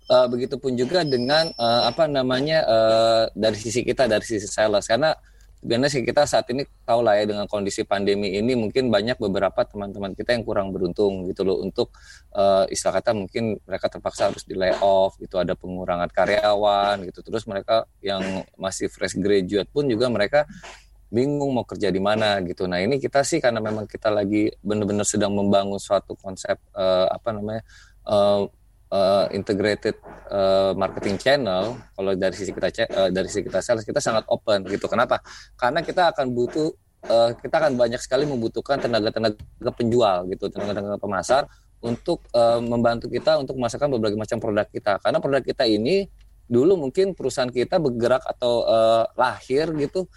[0.10, 4.89] uh, begitupun juga dengan uh, apa namanya uh, dari sisi kita dari sisi sales.
[4.89, 5.13] Karena
[5.60, 10.15] sebenarnya kita saat ini tahu lah ya dengan kondisi pandemi ini mungkin banyak beberapa teman-teman
[10.15, 11.91] kita yang kurang beruntung gitu loh untuk
[12.32, 15.38] uh, istilah kata mungkin mereka terpaksa harus di layoff gitu.
[15.38, 17.22] Ada pengurangan karyawan gitu.
[17.22, 20.50] Terus mereka yang masih fresh graduate pun juga mereka
[21.10, 22.69] bingung mau kerja di mana gitu.
[22.69, 27.34] Nah ini kita sih karena memang kita lagi benar-benar sedang membangun suatu konsep uh, apa
[27.34, 27.65] namanya
[28.06, 28.45] uh,
[28.93, 29.97] uh, integrated
[30.30, 34.65] uh, marketing channel kalau dari sisi kita uh, dari sisi kita sales kita sangat open
[34.69, 34.89] gitu.
[34.89, 35.21] Kenapa?
[35.56, 36.69] Karena kita akan butuh
[37.08, 41.43] uh, kita akan banyak sekali membutuhkan tenaga-tenaga penjual gitu tenaga-tenaga pemasar
[41.80, 44.99] untuk uh, membantu kita untuk memasarkan berbagai macam produk kita.
[44.99, 46.10] Karena produk kita ini
[46.49, 50.10] dulu mungkin perusahaan kita bergerak atau uh, lahir gitu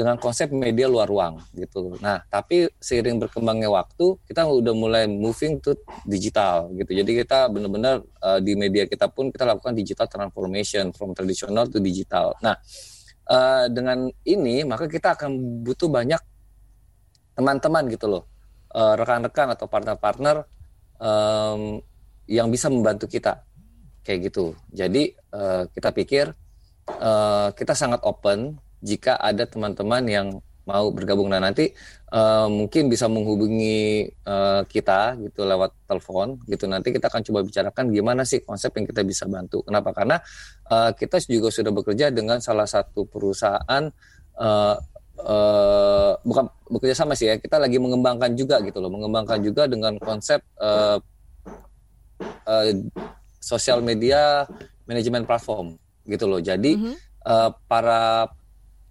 [0.00, 1.92] dengan konsep media luar ruang gitu.
[2.00, 5.76] Nah, tapi seiring berkembangnya waktu, kita udah mulai moving to
[6.08, 6.96] digital gitu.
[6.96, 11.84] Jadi kita benar-benar uh, di media kita pun kita lakukan digital transformation from traditional to
[11.84, 12.32] digital.
[12.40, 12.56] Nah,
[13.28, 16.22] uh, dengan ini maka kita akan butuh banyak
[17.36, 18.24] teman-teman gitu loh,
[18.72, 20.48] uh, rekan-rekan atau partner-partner
[20.96, 21.76] um,
[22.24, 23.44] yang bisa membantu kita
[24.00, 24.56] kayak gitu.
[24.72, 26.32] Jadi uh, kita pikir
[26.88, 30.28] uh, kita sangat open jika ada teman-teman yang
[30.70, 31.26] mau bergabung.
[31.26, 31.72] Nah nanti
[32.14, 36.70] uh, mungkin bisa menghubungi uh, kita gitu lewat telepon gitu.
[36.70, 39.66] Nanti kita akan coba bicarakan gimana sih konsep yang kita bisa bantu.
[39.66, 39.90] Kenapa?
[39.90, 40.16] Karena
[40.70, 43.90] uh, kita juga sudah bekerja dengan salah satu perusahaan
[44.38, 44.76] uh,
[45.18, 48.92] uh, bukan bekerja sama sih ya kita lagi mengembangkan juga gitu loh.
[48.92, 51.02] Mengembangkan juga dengan konsep uh,
[52.46, 52.66] uh,
[53.42, 54.46] sosial media
[54.86, 55.74] manajemen platform
[56.06, 56.38] gitu loh.
[56.38, 56.94] Jadi mm -hmm.
[57.26, 58.30] uh, para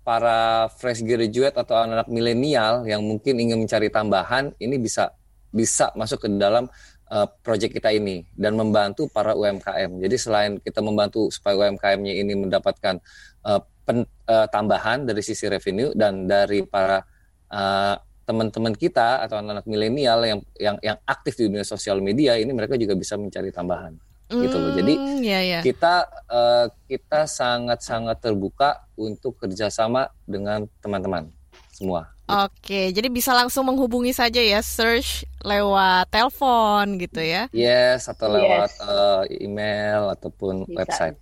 [0.10, 5.13] para fresh graduate atau anak-anak milenial yang mungkin ingin mencari tambahan ini bisa
[5.54, 6.65] bisa masuk ke dalam
[7.13, 10.02] uh, project kita ini dan membantu para UMKM.
[10.02, 12.98] Jadi selain kita membantu supaya UMKM-nya ini mendapatkan
[13.45, 17.06] uh, pen, uh, tambahan dari sisi revenue dan dari para
[17.54, 17.93] uh,
[18.26, 22.82] teman-teman kita atau anak-anak milenial yang yang yang aktif di dunia sosial media ini mereka
[22.82, 24.71] juga bisa mencari tambahan gitu loh.
[24.77, 25.61] Jadi mm, yeah, yeah.
[25.65, 31.33] kita uh, kita sangat-sangat terbuka untuk kerjasama dengan teman-teman
[31.73, 32.13] semua.
[32.29, 37.49] Oke, jadi bisa langsung menghubungi saja ya, search lewat telepon gitu ya?
[37.49, 38.85] Yes, atau lewat yes.
[38.85, 41.17] Uh, email ataupun bisa, website.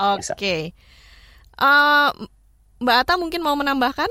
[0.00, 0.72] Oke,
[1.60, 2.16] uh,
[2.80, 4.08] Mbak Ata mungkin mau menambahkan?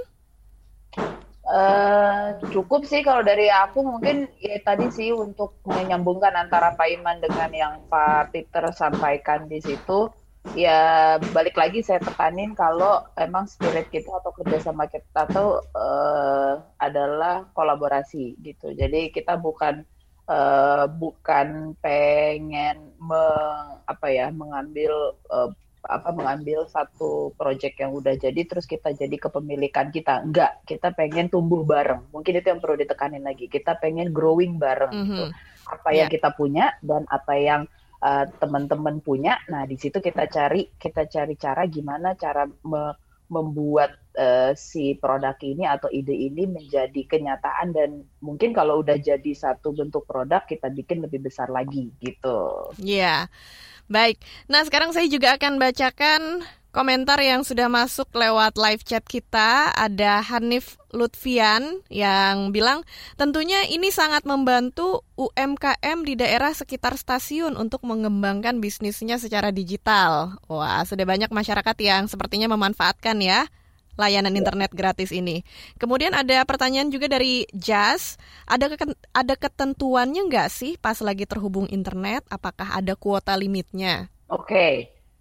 [1.47, 7.23] Uh, cukup sih kalau dari aku mungkin ya tadi sih untuk menyambungkan antara Pak Iman
[7.23, 10.11] dengan yang Pak Peter sampaikan di situ.
[10.55, 17.47] Ya balik lagi saya tekanin kalau emang spirit kita atau kerjasama kita tuh uh, adalah
[17.55, 18.75] kolaborasi gitu.
[18.75, 19.87] Jadi kita bukan
[20.27, 25.51] uh, bukan pengen meng, apa ya mengambil uh,
[25.87, 31.31] apa mengambil satu project yang udah jadi terus kita jadi kepemilikan kita enggak kita pengen
[31.31, 35.07] tumbuh bareng mungkin itu yang perlu ditekanin lagi kita pengen growing bareng mm -hmm.
[35.07, 35.23] gitu
[35.67, 35.97] apa yeah.
[36.03, 37.61] yang kita punya dan apa yang
[38.03, 42.95] uh, teman-teman punya nah di situ kita cari kita cari cara gimana cara me
[43.27, 47.89] membuat uh, si produk ini atau ide ini menjadi kenyataan dan
[48.23, 52.71] mungkin kalau udah jadi satu bentuk produk kita bikin lebih besar lagi gitu.
[52.79, 53.27] Iya.
[53.27, 53.75] Yeah.
[53.87, 54.19] Baik,
[54.51, 56.43] nah sekarang saya juga akan bacakan
[56.75, 59.71] komentar yang sudah masuk lewat live chat kita.
[59.73, 62.85] Ada Hanif Lutfian yang bilang,
[63.15, 70.37] tentunya ini sangat membantu UMKM di daerah sekitar stasiun untuk mengembangkan bisnisnya secara digital.
[70.45, 73.49] Wah, sudah banyak masyarakat yang sepertinya memanfaatkan ya
[73.97, 75.41] layanan internet gratis ini.
[75.81, 81.65] Kemudian ada pertanyaan juga dari Jazz, ada ke ada ketentuannya nggak sih pas lagi terhubung
[81.67, 82.23] internet?
[82.29, 84.07] Apakah ada kuota limitnya?
[84.29, 84.73] Oke, okay.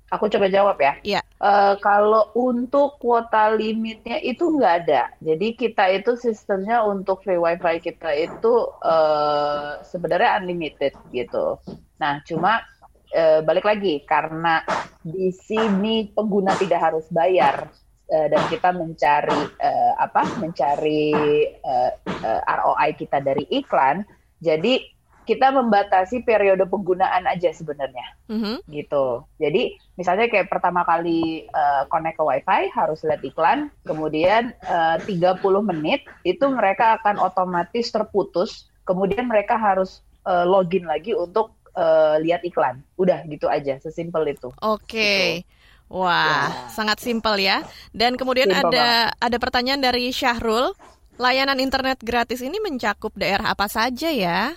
[0.06, 0.94] Aku coba jawab ya.
[1.02, 1.20] Iya.
[1.42, 5.10] Uh, kalau untuk kuota limitnya itu nggak ada.
[5.18, 11.58] Jadi kita itu sistemnya untuk free wifi kita itu uh, sebenarnya unlimited gitu.
[11.98, 12.62] Nah, cuma
[13.10, 14.62] uh, balik lagi karena
[15.02, 17.66] di sini pengguna tidak harus bayar
[18.11, 20.22] uh, dan kita mencari uh, apa?
[20.38, 21.14] Mencari
[21.62, 24.07] uh, uh, ROI kita dari iklan.
[24.42, 24.96] Jadi
[25.26, 28.62] kita membatasi periode penggunaan aja sebenarnya, mm-hmm.
[28.70, 29.26] gitu.
[29.42, 35.42] Jadi misalnya kayak pertama kali uh, connect ke WiFi harus lihat iklan, kemudian uh, 30
[35.66, 42.46] menit itu mereka akan otomatis terputus, kemudian mereka harus uh, login lagi untuk uh, lihat
[42.46, 42.78] iklan.
[42.94, 44.54] Udah gitu aja, sesimpel itu.
[44.62, 44.86] Oke.
[44.86, 45.26] Okay.
[45.42, 45.55] Gitu.
[45.87, 46.70] Wah, ya.
[46.74, 47.62] sangat simpel ya.
[47.95, 49.24] Dan kemudian simple ada banget.
[49.26, 50.74] ada pertanyaan dari Syahrul,
[51.16, 54.53] layanan internet gratis ini mencakup daerah apa saja ya?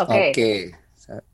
[0.00, 0.08] Oke.
[0.08, 0.28] Okay.
[0.32, 0.58] Okay.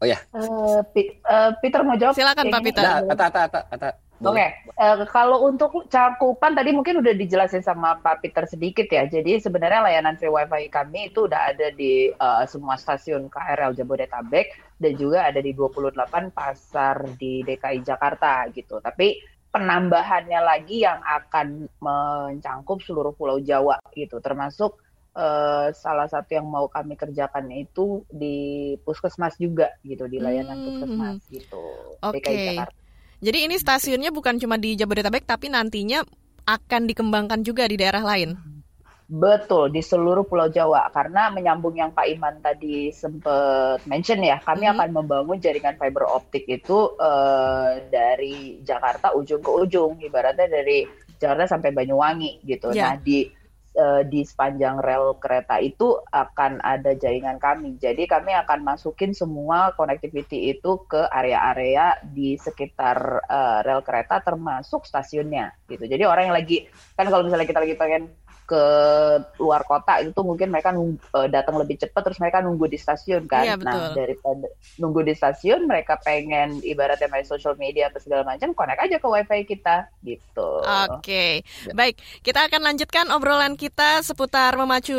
[0.03, 0.19] Oh ya.
[0.35, 2.19] Uh, uh, Peter mau jawab?
[2.19, 2.83] Silakan Pak Peter.
[2.83, 3.89] Nah, kata, kata, kata,
[4.21, 4.51] Oke, okay.
[4.77, 9.09] uh, kalau untuk cakupan tadi mungkin udah dijelasin sama Pak Peter sedikit ya.
[9.09, 14.53] Jadi sebenarnya layanan free wifi kami itu udah ada di uh, semua stasiun KRL Jabodetabek
[14.81, 18.81] dan juga ada di 28 pasar di DKI Jakarta gitu.
[18.81, 19.21] Tapi
[19.53, 24.81] penambahannya lagi yang akan mencangkup seluruh Pulau Jawa gitu, termasuk
[25.15, 30.67] uh, salah satu yang mau kami kerjakan itu di puskesmas juga gitu di layanan hmm.
[30.67, 31.65] puskesmas gitu
[32.01, 32.25] Oke.
[32.25, 32.57] Okay.
[33.21, 36.01] Jadi ini stasiunnya bukan cuma di Jabodetabek tapi nantinya
[36.49, 38.33] akan dikembangkan juga di daerah lain.
[39.11, 44.71] Betul di seluruh Pulau Jawa karena menyambung yang Pak Iman tadi sempat mention ya kami
[44.71, 44.79] hmm.
[44.79, 50.87] akan membangun jaringan fiber optik itu uh, dari Jakarta ujung ke ujung ibaratnya dari
[51.19, 52.71] Jakarta sampai Banyuwangi gitu.
[52.71, 52.95] Yeah.
[52.95, 53.27] Nah di
[53.77, 57.77] uh, di sepanjang rel kereta itu akan ada jaringan kami.
[57.79, 64.87] Jadi kami akan masukin semua connectivity itu ke area-area di sekitar uh, rel kereta termasuk
[64.87, 65.87] stasiunnya gitu.
[65.87, 68.11] Jadi orang yang lagi kan kalau misalnya kita lagi pengen
[68.51, 68.65] ke
[69.39, 73.31] luar kota itu mungkin mereka nunggu, uh, datang lebih cepat terus mereka nunggu di stasiun
[73.31, 73.47] kan.
[73.47, 74.51] Iya, Nah daripada
[74.83, 79.07] nunggu di stasiun mereka pengen ibaratnya main social media atau segala macam connect aja ke
[79.07, 80.51] wifi kita gitu.
[80.67, 81.33] Oke, okay.
[81.71, 84.99] Baik kita akan lanjutkan obrolan kita seputar memacu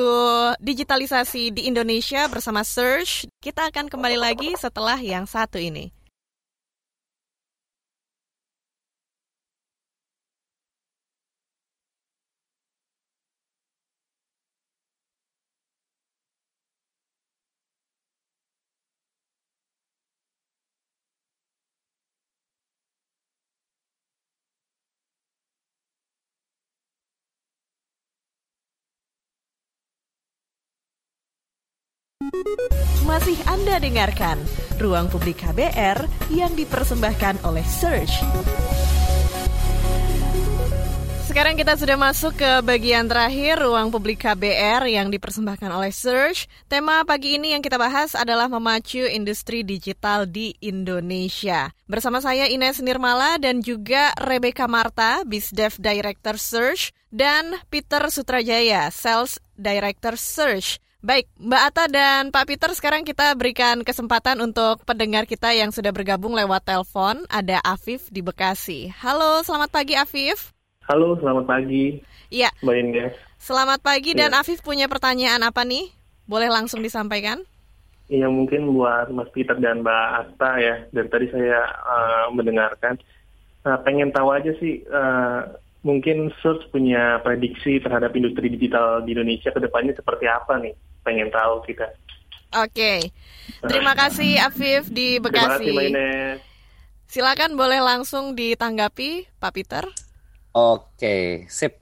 [0.63, 3.27] digitalisasi di Indonesia bersama Search.
[3.43, 6.00] Kita akan kembali lagi setelah yang satu ini.
[33.05, 34.41] Masih Anda dengarkan
[34.81, 38.23] Ruang Publik KBR yang dipersembahkan oleh Search.
[41.31, 46.49] Sekarang kita sudah masuk ke bagian terakhir Ruang Publik KBR yang dipersembahkan oleh Search.
[46.67, 51.71] Tema pagi ini yang kita bahas adalah memacu industri digital di Indonesia.
[51.87, 59.39] Bersama saya Ines Nirmala dan juga Rebecca Marta, Bizdev Director Search, dan Peter Sutrajaya, Sales
[59.55, 60.83] Director Search.
[61.01, 65.89] Baik, Mbak Ata dan Pak Peter, sekarang kita berikan kesempatan untuk pendengar kita yang sudah
[65.89, 67.25] bergabung lewat telepon.
[67.25, 68.93] Ada Afif di Bekasi.
[69.01, 70.53] Halo, selamat pagi Afif.
[70.85, 72.05] Halo, selamat pagi.
[72.29, 72.53] Iya.
[72.61, 73.09] Mbak Indah.
[73.41, 74.29] Selamat pagi ya.
[74.29, 75.89] dan Afif punya pertanyaan apa nih?
[76.29, 77.41] Boleh langsung disampaikan?
[78.05, 80.85] Iya, mungkin buat Mas Peter dan Mbak Ata ya.
[80.93, 83.01] Dari tadi saya uh, mendengarkan.
[83.65, 85.49] Nah, pengen tahu aja sih, uh,
[85.81, 90.90] mungkin Search punya prediksi terhadap industri digital di Indonesia ke depannya seperti apa nih?
[91.01, 91.89] Pengen tahu kita.
[92.51, 92.99] Oke, okay.
[93.63, 95.71] terima kasih Afif di Bekasi.
[95.71, 96.49] Terima kasih
[97.11, 99.83] Silakan boleh langsung ditanggapi Pak Peter.
[100.55, 101.25] Oke, okay.
[101.51, 101.79] sip.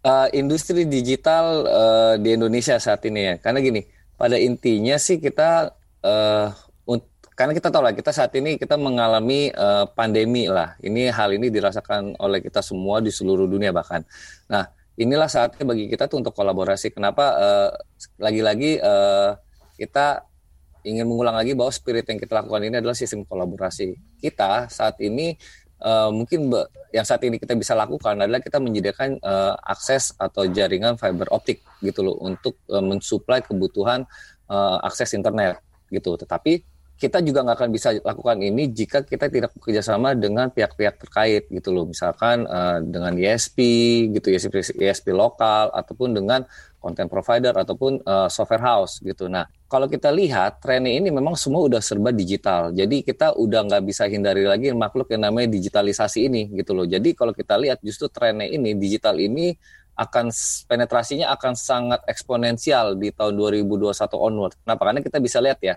[0.00, 3.84] Uh, industri digital uh, di Indonesia saat ini ya, karena gini,
[4.16, 6.48] pada intinya sih kita uh,
[7.40, 10.76] karena kita tahu lah kita saat ini kita mengalami uh, pandemi lah.
[10.84, 14.04] Ini hal ini dirasakan oleh kita semua di seluruh dunia bahkan.
[14.44, 16.90] Nah, inilah saatnya bagi kita tuh untuk kolaborasi.
[16.90, 17.70] Kenapa eh,
[18.18, 19.36] lagi-lagi uh,
[19.78, 20.24] kita
[20.84, 23.96] ingin mengulang lagi bahwa spirit yang kita lakukan ini adalah sistem kolaborasi.
[24.20, 25.36] Kita saat ini
[25.84, 26.48] uh, mungkin
[26.92, 31.60] yang saat ini kita bisa lakukan adalah kita menyediakan uh, akses atau jaringan fiber optik
[31.84, 34.04] gitu loh untuk uh, mensuplai kebutuhan
[34.48, 35.60] uh, akses internet
[35.92, 36.16] gitu.
[36.16, 36.69] Tetapi
[37.00, 41.48] kita juga nggak akan bisa lakukan ini jika kita tidak bekerja sama dengan pihak-pihak terkait
[41.48, 43.58] gitu loh misalkan uh, dengan ISP
[44.12, 46.44] gitu ISP, ISP lokal ataupun dengan
[46.76, 51.64] content provider ataupun uh, software house gitu nah kalau kita lihat trennya ini memang semua
[51.64, 56.52] udah serba digital jadi kita udah nggak bisa hindari lagi makhluk yang namanya digitalisasi ini
[56.52, 59.56] gitu loh jadi kalau kita lihat justru trennya ini digital ini
[60.00, 60.32] akan
[60.64, 64.56] penetrasinya akan sangat eksponensial di tahun 2021 onward.
[64.64, 64.82] Kenapa?
[64.88, 65.76] Karena kita bisa lihat ya,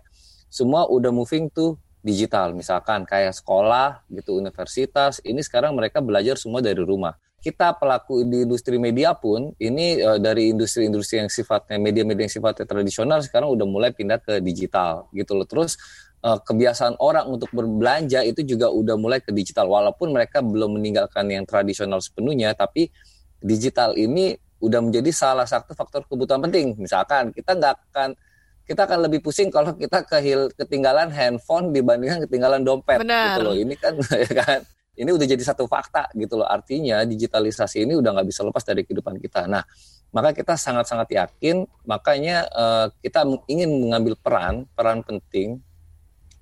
[0.53, 1.73] semua udah moving to
[2.05, 2.53] digital.
[2.53, 7.17] Misalkan kayak sekolah gitu universitas ini sekarang mereka belajar semua dari rumah.
[7.43, 12.63] Kita pelaku di industri media pun ini uh, dari industri-industri yang sifatnya media-media yang sifatnya
[12.69, 15.43] tradisional sekarang udah mulai pindah ke digital gitu loh.
[15.43, 15.75] Terus
[16.23, 19.67] uh, kebiasaan orang untuk berbelanja itu juga udah mulai ke digital.
[19.67, 22.93] Walaupun mereka belum meninggalkan yang tradisional sepenuhnya tapi
[23.43, 26.79] digital ini udah menjadi salah satu faktor kebutuhan penting.
[26.79, 28.15] Misalkan kita nggak akan
[28.63, 33.39] kita akan lebih pusing kalau kita kehil ketinggalan handphone dibandingkan ketinggalan dompet Benar.
[33.39, 33.55] gitu loh.
[33.59, 33.93] Ini kan
[34.27, 34.59] ya kan
[34.93, 36.47] ini udah jadi satu fakta gitu loh.
[36.47, 39.49] Artinya digitalisasi ini udah nggak bisa lepas dari kehidupan kita.
[39.51, 39.65] Nah,
[40.15, 45.59] maka kita sangat-sangat yakin makanya uh, kita ingin mengambil peran peran penting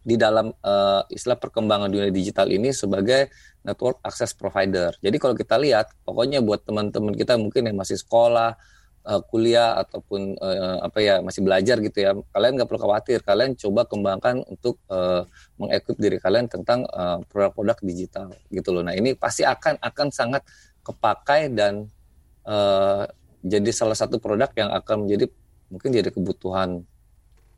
[0.02, 3.30] di dalam uh, istilah perkembangan dunia digital ini sebagai
[3.62, 4.98] network access provider.
[4.98, 8.58] Jadi kalau kita lihat, pokoknya buat teman-teman kita mungkin yang masih sekolah
[9.06, 13.58] uh, kuliah ataupun uh, apa ya masih belajar gitu ya kalian nggak perlu khawatir kalian
[13.58, 15.26] coba kembangkan untuk uh,
[15.58, 16.86] mengekip diri kalian tentang
[17.30, 20.46] produk-produk uh, digital gitu loh nah ini pasti akan akan sangat
[20.82, 21.90] kepakai dan
[22.46, 23.06] uh,
[23.42, 25.26] jadi salah satu produk yang akan menjadi
[25.74, 26.86] mungkin jadi kebutuhan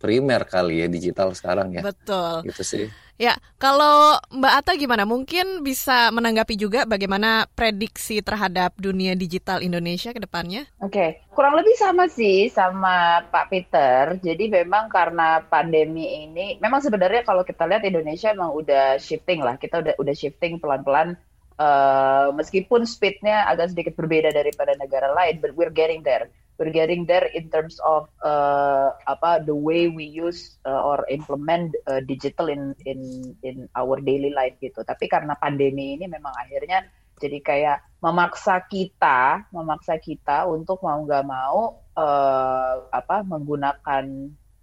[0.04, 1.82] primer kali ya digital sekarang ya.
[1.84, 2.44] Betul.
[2.52, 2.86] Gitu sih.
[3.22, 5.05] Ya, kalau Mbak Ata gimana?
[5.05, 10.66] Mungkin bisa menanggapi juga bagaimana prediksi terhadap dunia digital Indonesia ke depannya?
[10.82, 11.09] Oke, okay.
[11.30, 14.18] kurang lebih sama sih sama Pak Peter.
[14.18, 19.61] Jadi memang karena pandemi ini, memang sebenarnya kalau kita lihat Indonesia memang udah shifting lah.
[19.61, 21.14] Kita udah udah shifting pelan-pelan.
[21.53, 27.06] Uh, meskipun speednya agak sedikit berbeda daripada negara lain, but we're getting there we're getting
[27.06, 32.49] there in terms of uh, apa the way we use uh, or implement uh, digital
[32.49, 34.86] in in in our daily life gitu.
[34.86, 36.86] Tapi karena pandemi ini memang akhirnya
[37.22, 44.06] jadi kayak memaksa kita, memaksa kita untuk mau nggak mau uh, apa menggunakan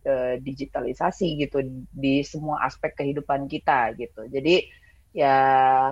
[0.05, 1.65] uh, digitalisasi gitu
[1.95, 4.29] di semua aspek kehidupan kita gitu.
[4.29, 4.80] Jadi
[5.11, 5.37] ya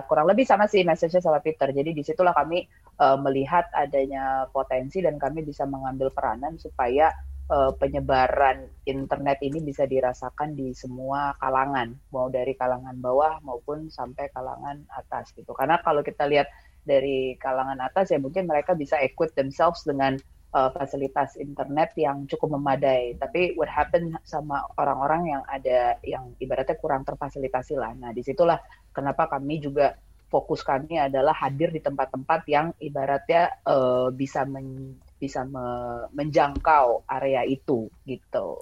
[0.07, 1.67] kurang lebih sama sih message-nya sama Peter.
[1.71, 2.63] Jadi di situlah kami
[2.99, 7.11] uh, melihat adanya potensi dan kami bisa mengambil peranan supaya
[7.51, 14.31] uh, penyebaran internet ini bisa dirasakan di semua kalangan, mau dari kalangan bawah maupun sampai
[14.31, 15.51] kalangan atas gitu.
[15.51, 16.47] Karena kalau kita lihat
[16.87, 20.15] dari kalangan atas ya mungkin mereka bisa equip themselves dengan
[20.53, 23.17] uh, fasilitas internet yang cukup memadai.
[23.17, 27.93] Tapi what happen sama orang-orang yang ada yang ibaratnya kurang terfasilitasi lah.
[27.97, 28.57] Nah di situlah
[28.93, 29.97] kenapa kami juga
[30.29, 35.65] fokus kami adalah hadir di tempat-tempat yang ibaratnya uh, bisa men, bisa me,
[36.13, 38.61] menjangkau area itu gitu.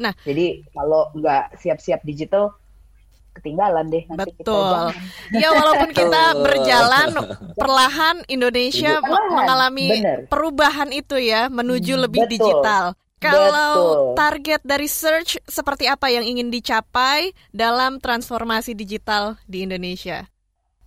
[0.00, 2.56] Nah, jadi kalau nggak siap-siap digital
[3.34, 4.58] ketinggalan deh nanti betul.
[4.58, 7.08] kita ya walaupun kita berjalan
[7.60, 10.18] perlahan Indonesia perlahan, mengalami bener.
[10.26, 12.32] perubahan itu ya menuju hmm, lebih betul.
[12.36, 12.84] digital.
[13.20, 14.16] Kalau Betul.
[14.16, 20.24] target dari search seperti apa yang ingin dicapai dalam transformasi digital di Indonesia?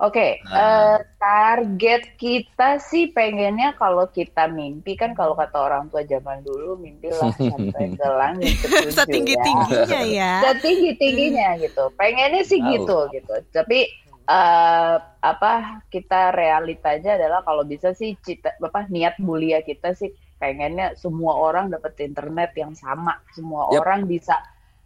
[0.04, 0.60] Oke, okay, nah.
[0.60, 6.76] uh, target kita sih pengennya kalau kita mimpi kan kalau kata orang tua zaman dulu
[6.76, 10.34] mimpilah sampai ke langit ketujuh Setinggi tingginya ya.
[10.43, 11.88] Setinggi tingginya gitu.
[11.95, 12.68] Pengennya sih oh.
[12.76, 13.32] gitu gitu.
[13.56, 13.88] Tapi
[14.28, 20.99] uh, apa kita realitanya adalah kalau bisa sih cita apa niat mulia kita sih pengennya
[20.99, 23.80] semua orang dapat internet yang sama, semua yep.
[23.80, 24.36] orang bisa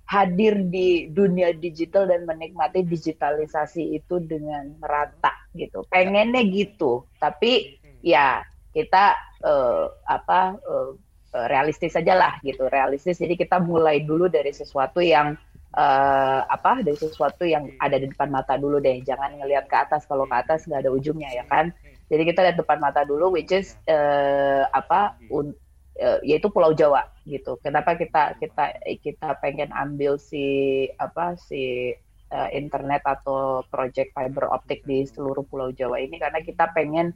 [0.07, 5.83] hadir di dunia digital dan menikmati digitalisasi itu dengan merata gitu.
[5.91, 8.39] Pengennya gitu, tapi ya
[8.71, 10.95] kita uh, apa uh,
[11.51, 13.19] realistis saja lah gitu, realistis.
[13.19, 15.35] Jadi kita mulai dulu dari sesuatu yang
[15.75, 19.03] uh, apa, dari sesuatu yang ada di depan mata dulu deh.
[19.03, 21.75] Jangan ngelihat ke atas kalau ke atas nggak ada ujungnya ya kan.
[22.07, 25.19] Jadi kita lihat depan mata dulu, which is uh, apa
[26.21, 27.57] yaitu Pulau Jawa gitu.
[27.59, 31.93] Kenapa kita kita kita pengen ambil si apa si
[32.31, 37.15] uh, internet atau project fiber optik di seluruh Pulau Jawa ini karena kita pengen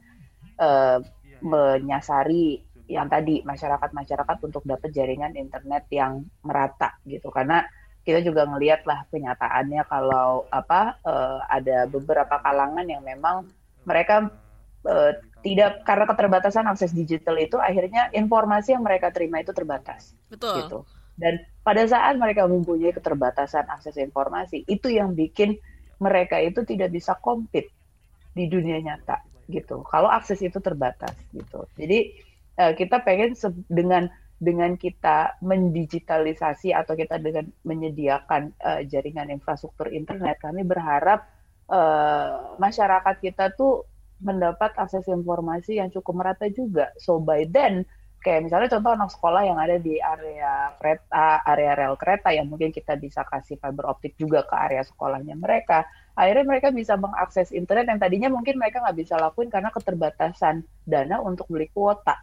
[0.60, 0.98] uh,
[1.42, 7.64] menyasari yang tadi masyarakat-masyarakat untuk dapat jaringan internet yang merata gitu karena
[8.02, 13.46] kita juga ngelihat lah kenyataannya kalau apa uh, ada beberapa kalangan yang memang
[13.86, 14.30] mereka
[14.86, 15.12] uh,
[15.42, 20.14] tidak karena keterbatasan akses digital itu akhirnya informasi yang mereka terima itu terbatas.
[20.30, 20.54] Betul.
[20.62, 20.78] Gitu.
[21.18, 25.58] Dan pada saat mereka mempunyai keterbatasan akses informasi, itu yang bikin
[26.02, 27.70] mereka itu tidak bisa compete
[28.32, 29.84] di dunia nyata gitu.
[29.86, 31.68] Kalau akses itu terbatas gitu.
[31.76, 32.16] Jadi
[32.58, 33.36] uh, kita pengen
[33.68, 34.08] dengan
[34.42, 41.30] dengan kita mendigitalisasi atau kita dengan menyediakan uh, jaringan infrastruktur internet, kami berharap
[41.70, 43.86] uh, masyarakat kita tuh
[44.22, 46.94] mendapat akses informasi yang cukup merata juga.
[46.96, 47.84] So by then,
[48.22, 52.70] kayak misalnya contoh anak sekolah yang ada di area kereta, area rel kereta yang mungkin
[52.70, 55.84] kita bisa kasih fiber optik juga ke area sekolahnya mereka.
[56.14, 61.18] Akhirnya mereka bisa mengakses internet yang tadinya mungkin mereka nggak bisa lakuin karena keterbatasan dana
[61.18, 62.14] untuk beli kuota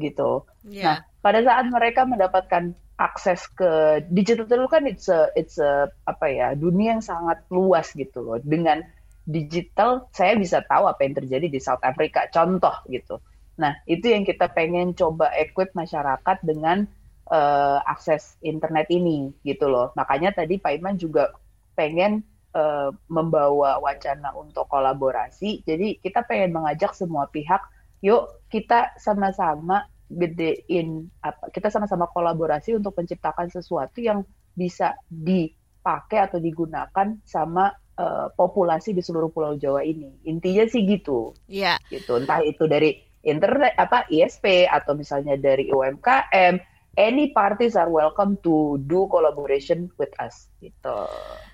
[0.00, 0.48] gitu.
[0.64, 0.84] Yeah.
[0.84, 6.30] Nah, pada saat mereka mendapatkan akses ke digital itu kan it's a, it's a apa
[6.30, 8.38] ya dunia yang sangat luas gitu loh.
[8.40, 8.80] Dengan
[9.22, 13.22] digital saya bisa tahu apa yang terjadi di South Africa contoh gitu.
[13.60, 16.88] Nah, itu yang kita pengen coba equip masyarakat dengan
[17.30, 19.94] uh, akses internet ini gitu loh.
[19.94, 21.30] Makanya tadi Pak Iman juga
[21.78, 22.24] pengen
[22.56, 25.62] uh, membawa wacana untuk kolaborasi.
[25.62, 27.60] Jadi kita pengen mengajak semua pihak
[28.02, 36.42] yuk kita sama-sama gedein apa kita sama-sama kolaborasi untuk menciptakan sesuatu yang bisa dipakai atau
[36.42, 37.72] digunakan sama
[38.02, 40.10] uh, populasi di seluruh Pulau Jawa ini.
[40.26, 41.38] Intinya sih gitu.
[41.46, 41.78] Iya.
[41.78, 42.02] Yeah.
[42.02, 42.18] Gitu.
[42.18, 46.58] Entah itu dari internet apa ISP atau misalnya dari UMKM,
[46.98, 51.08] any parties are welcome to do collaboration with us gitu.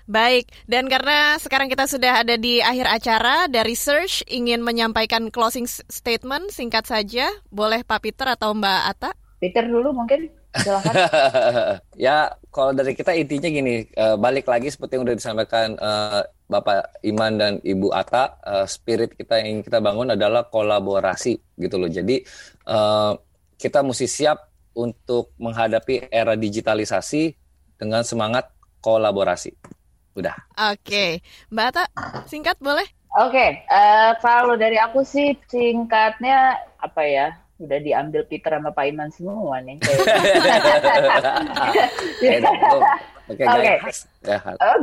[0.09, 5.69] Baik, dan karena sekarang kita sudah ada di akhir acara, dari Search ingin menyampaikan closing
[5.69, 9.11] statement singkat saja, boleh Pak Peter atau Mbak Ata?
[9.39, 10.27] Peter dulu mungkin,
[10.57, 10.93] silahkan.
[11.95, 16.97] ya, kalau dari kita intinya gini, uh, balik lagi seperti yang sudah disampaikan uh, Bapak
[17.05, 21.85] Iman dan Ibu Ata, uh, spirit kita yang ingin kita bangun adalah kolaborasi gitu loh.
[21.85, 22.25] Jadi
[22.65, 23.13] uh,
[23.59, 27.37] kita mesti siap untuk menghadapi era digitalisasi
[27.77, 28.49] dengan semangat
[28.81, 29.53] kolaborasi.
[30.17, 30.35] Udah.
[30.73, 31.11] Oke, okay.
[31.53, 31.85] Mbak Ata,
[32.25, 32.87] singkat boleh?
[33.17, 33.49] Oke, okay.
[33.69, 37.27] uh, eh, kalau dari aku sih singkatnya apa ya?
[37.59, 39.77] Udah diambil Peter sama Pak Iman semua nih.
[43.29, 43.77] Oke, okay.
[44.57, 44.79] Oh,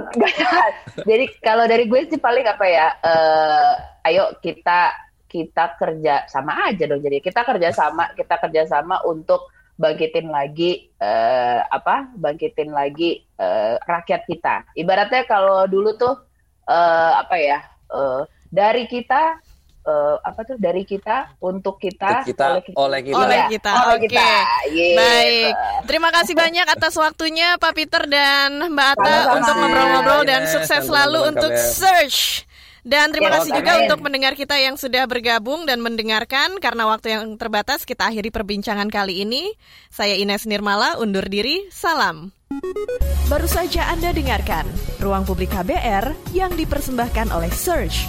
[1.03, 2.95] Jadi kalau dari gue sih paling apa ya?
[3.03, 3.73] Uh,
[4.07, 4.95] ayo kita
[5.27, 7.03] kita kerja sama aja dong.
[7.03, 13.77] Jadi kita kerja sama, kita kerja sama untuk bangkitin lagi uh, apa bangkitin lagi uh,
[13.85, 16.17] rakyat kita ibaratnya kalau dulu tuh
[16.65, 17.61] uh, apa ya
[17.93, 19.37] uh, dari kita
[19.87, 23.99] uh, apa tuh dari kita untuk kita, kita oleh kita oleh kita oleh kita, oleh
[24.03, 24.19] kita.
[24.19, 24.45] Okay.
[24.77, 24.97] Yes.
[24.99, 25.53] baik
[25.87, 31.31] terima kasih banyak atas waktunya Pak Peter dan Mbak Ata untuk ngobrol-ngobrol dan sukses selalu
[31.31, 32.45] untuk search
[32.87, 33.83] dan terima ya, kasih juga amin.
[33.91, 36.63] untuk mendengar kita yang sudah bergabung dan mendengarkan.
[36.63, 39.59] Karena waktu yang terbatas, kita akhiri perbincangan kali ini.
[39.91, 41.67] Saya Ines Nirmala, undur diri.
[41.75, 42.31] Salam.
[43.27, 44.71] Baru saja Anda dengarkan
[45.03, 48.07] Ruang Publik KBR yang dipersembahkan oleh Search.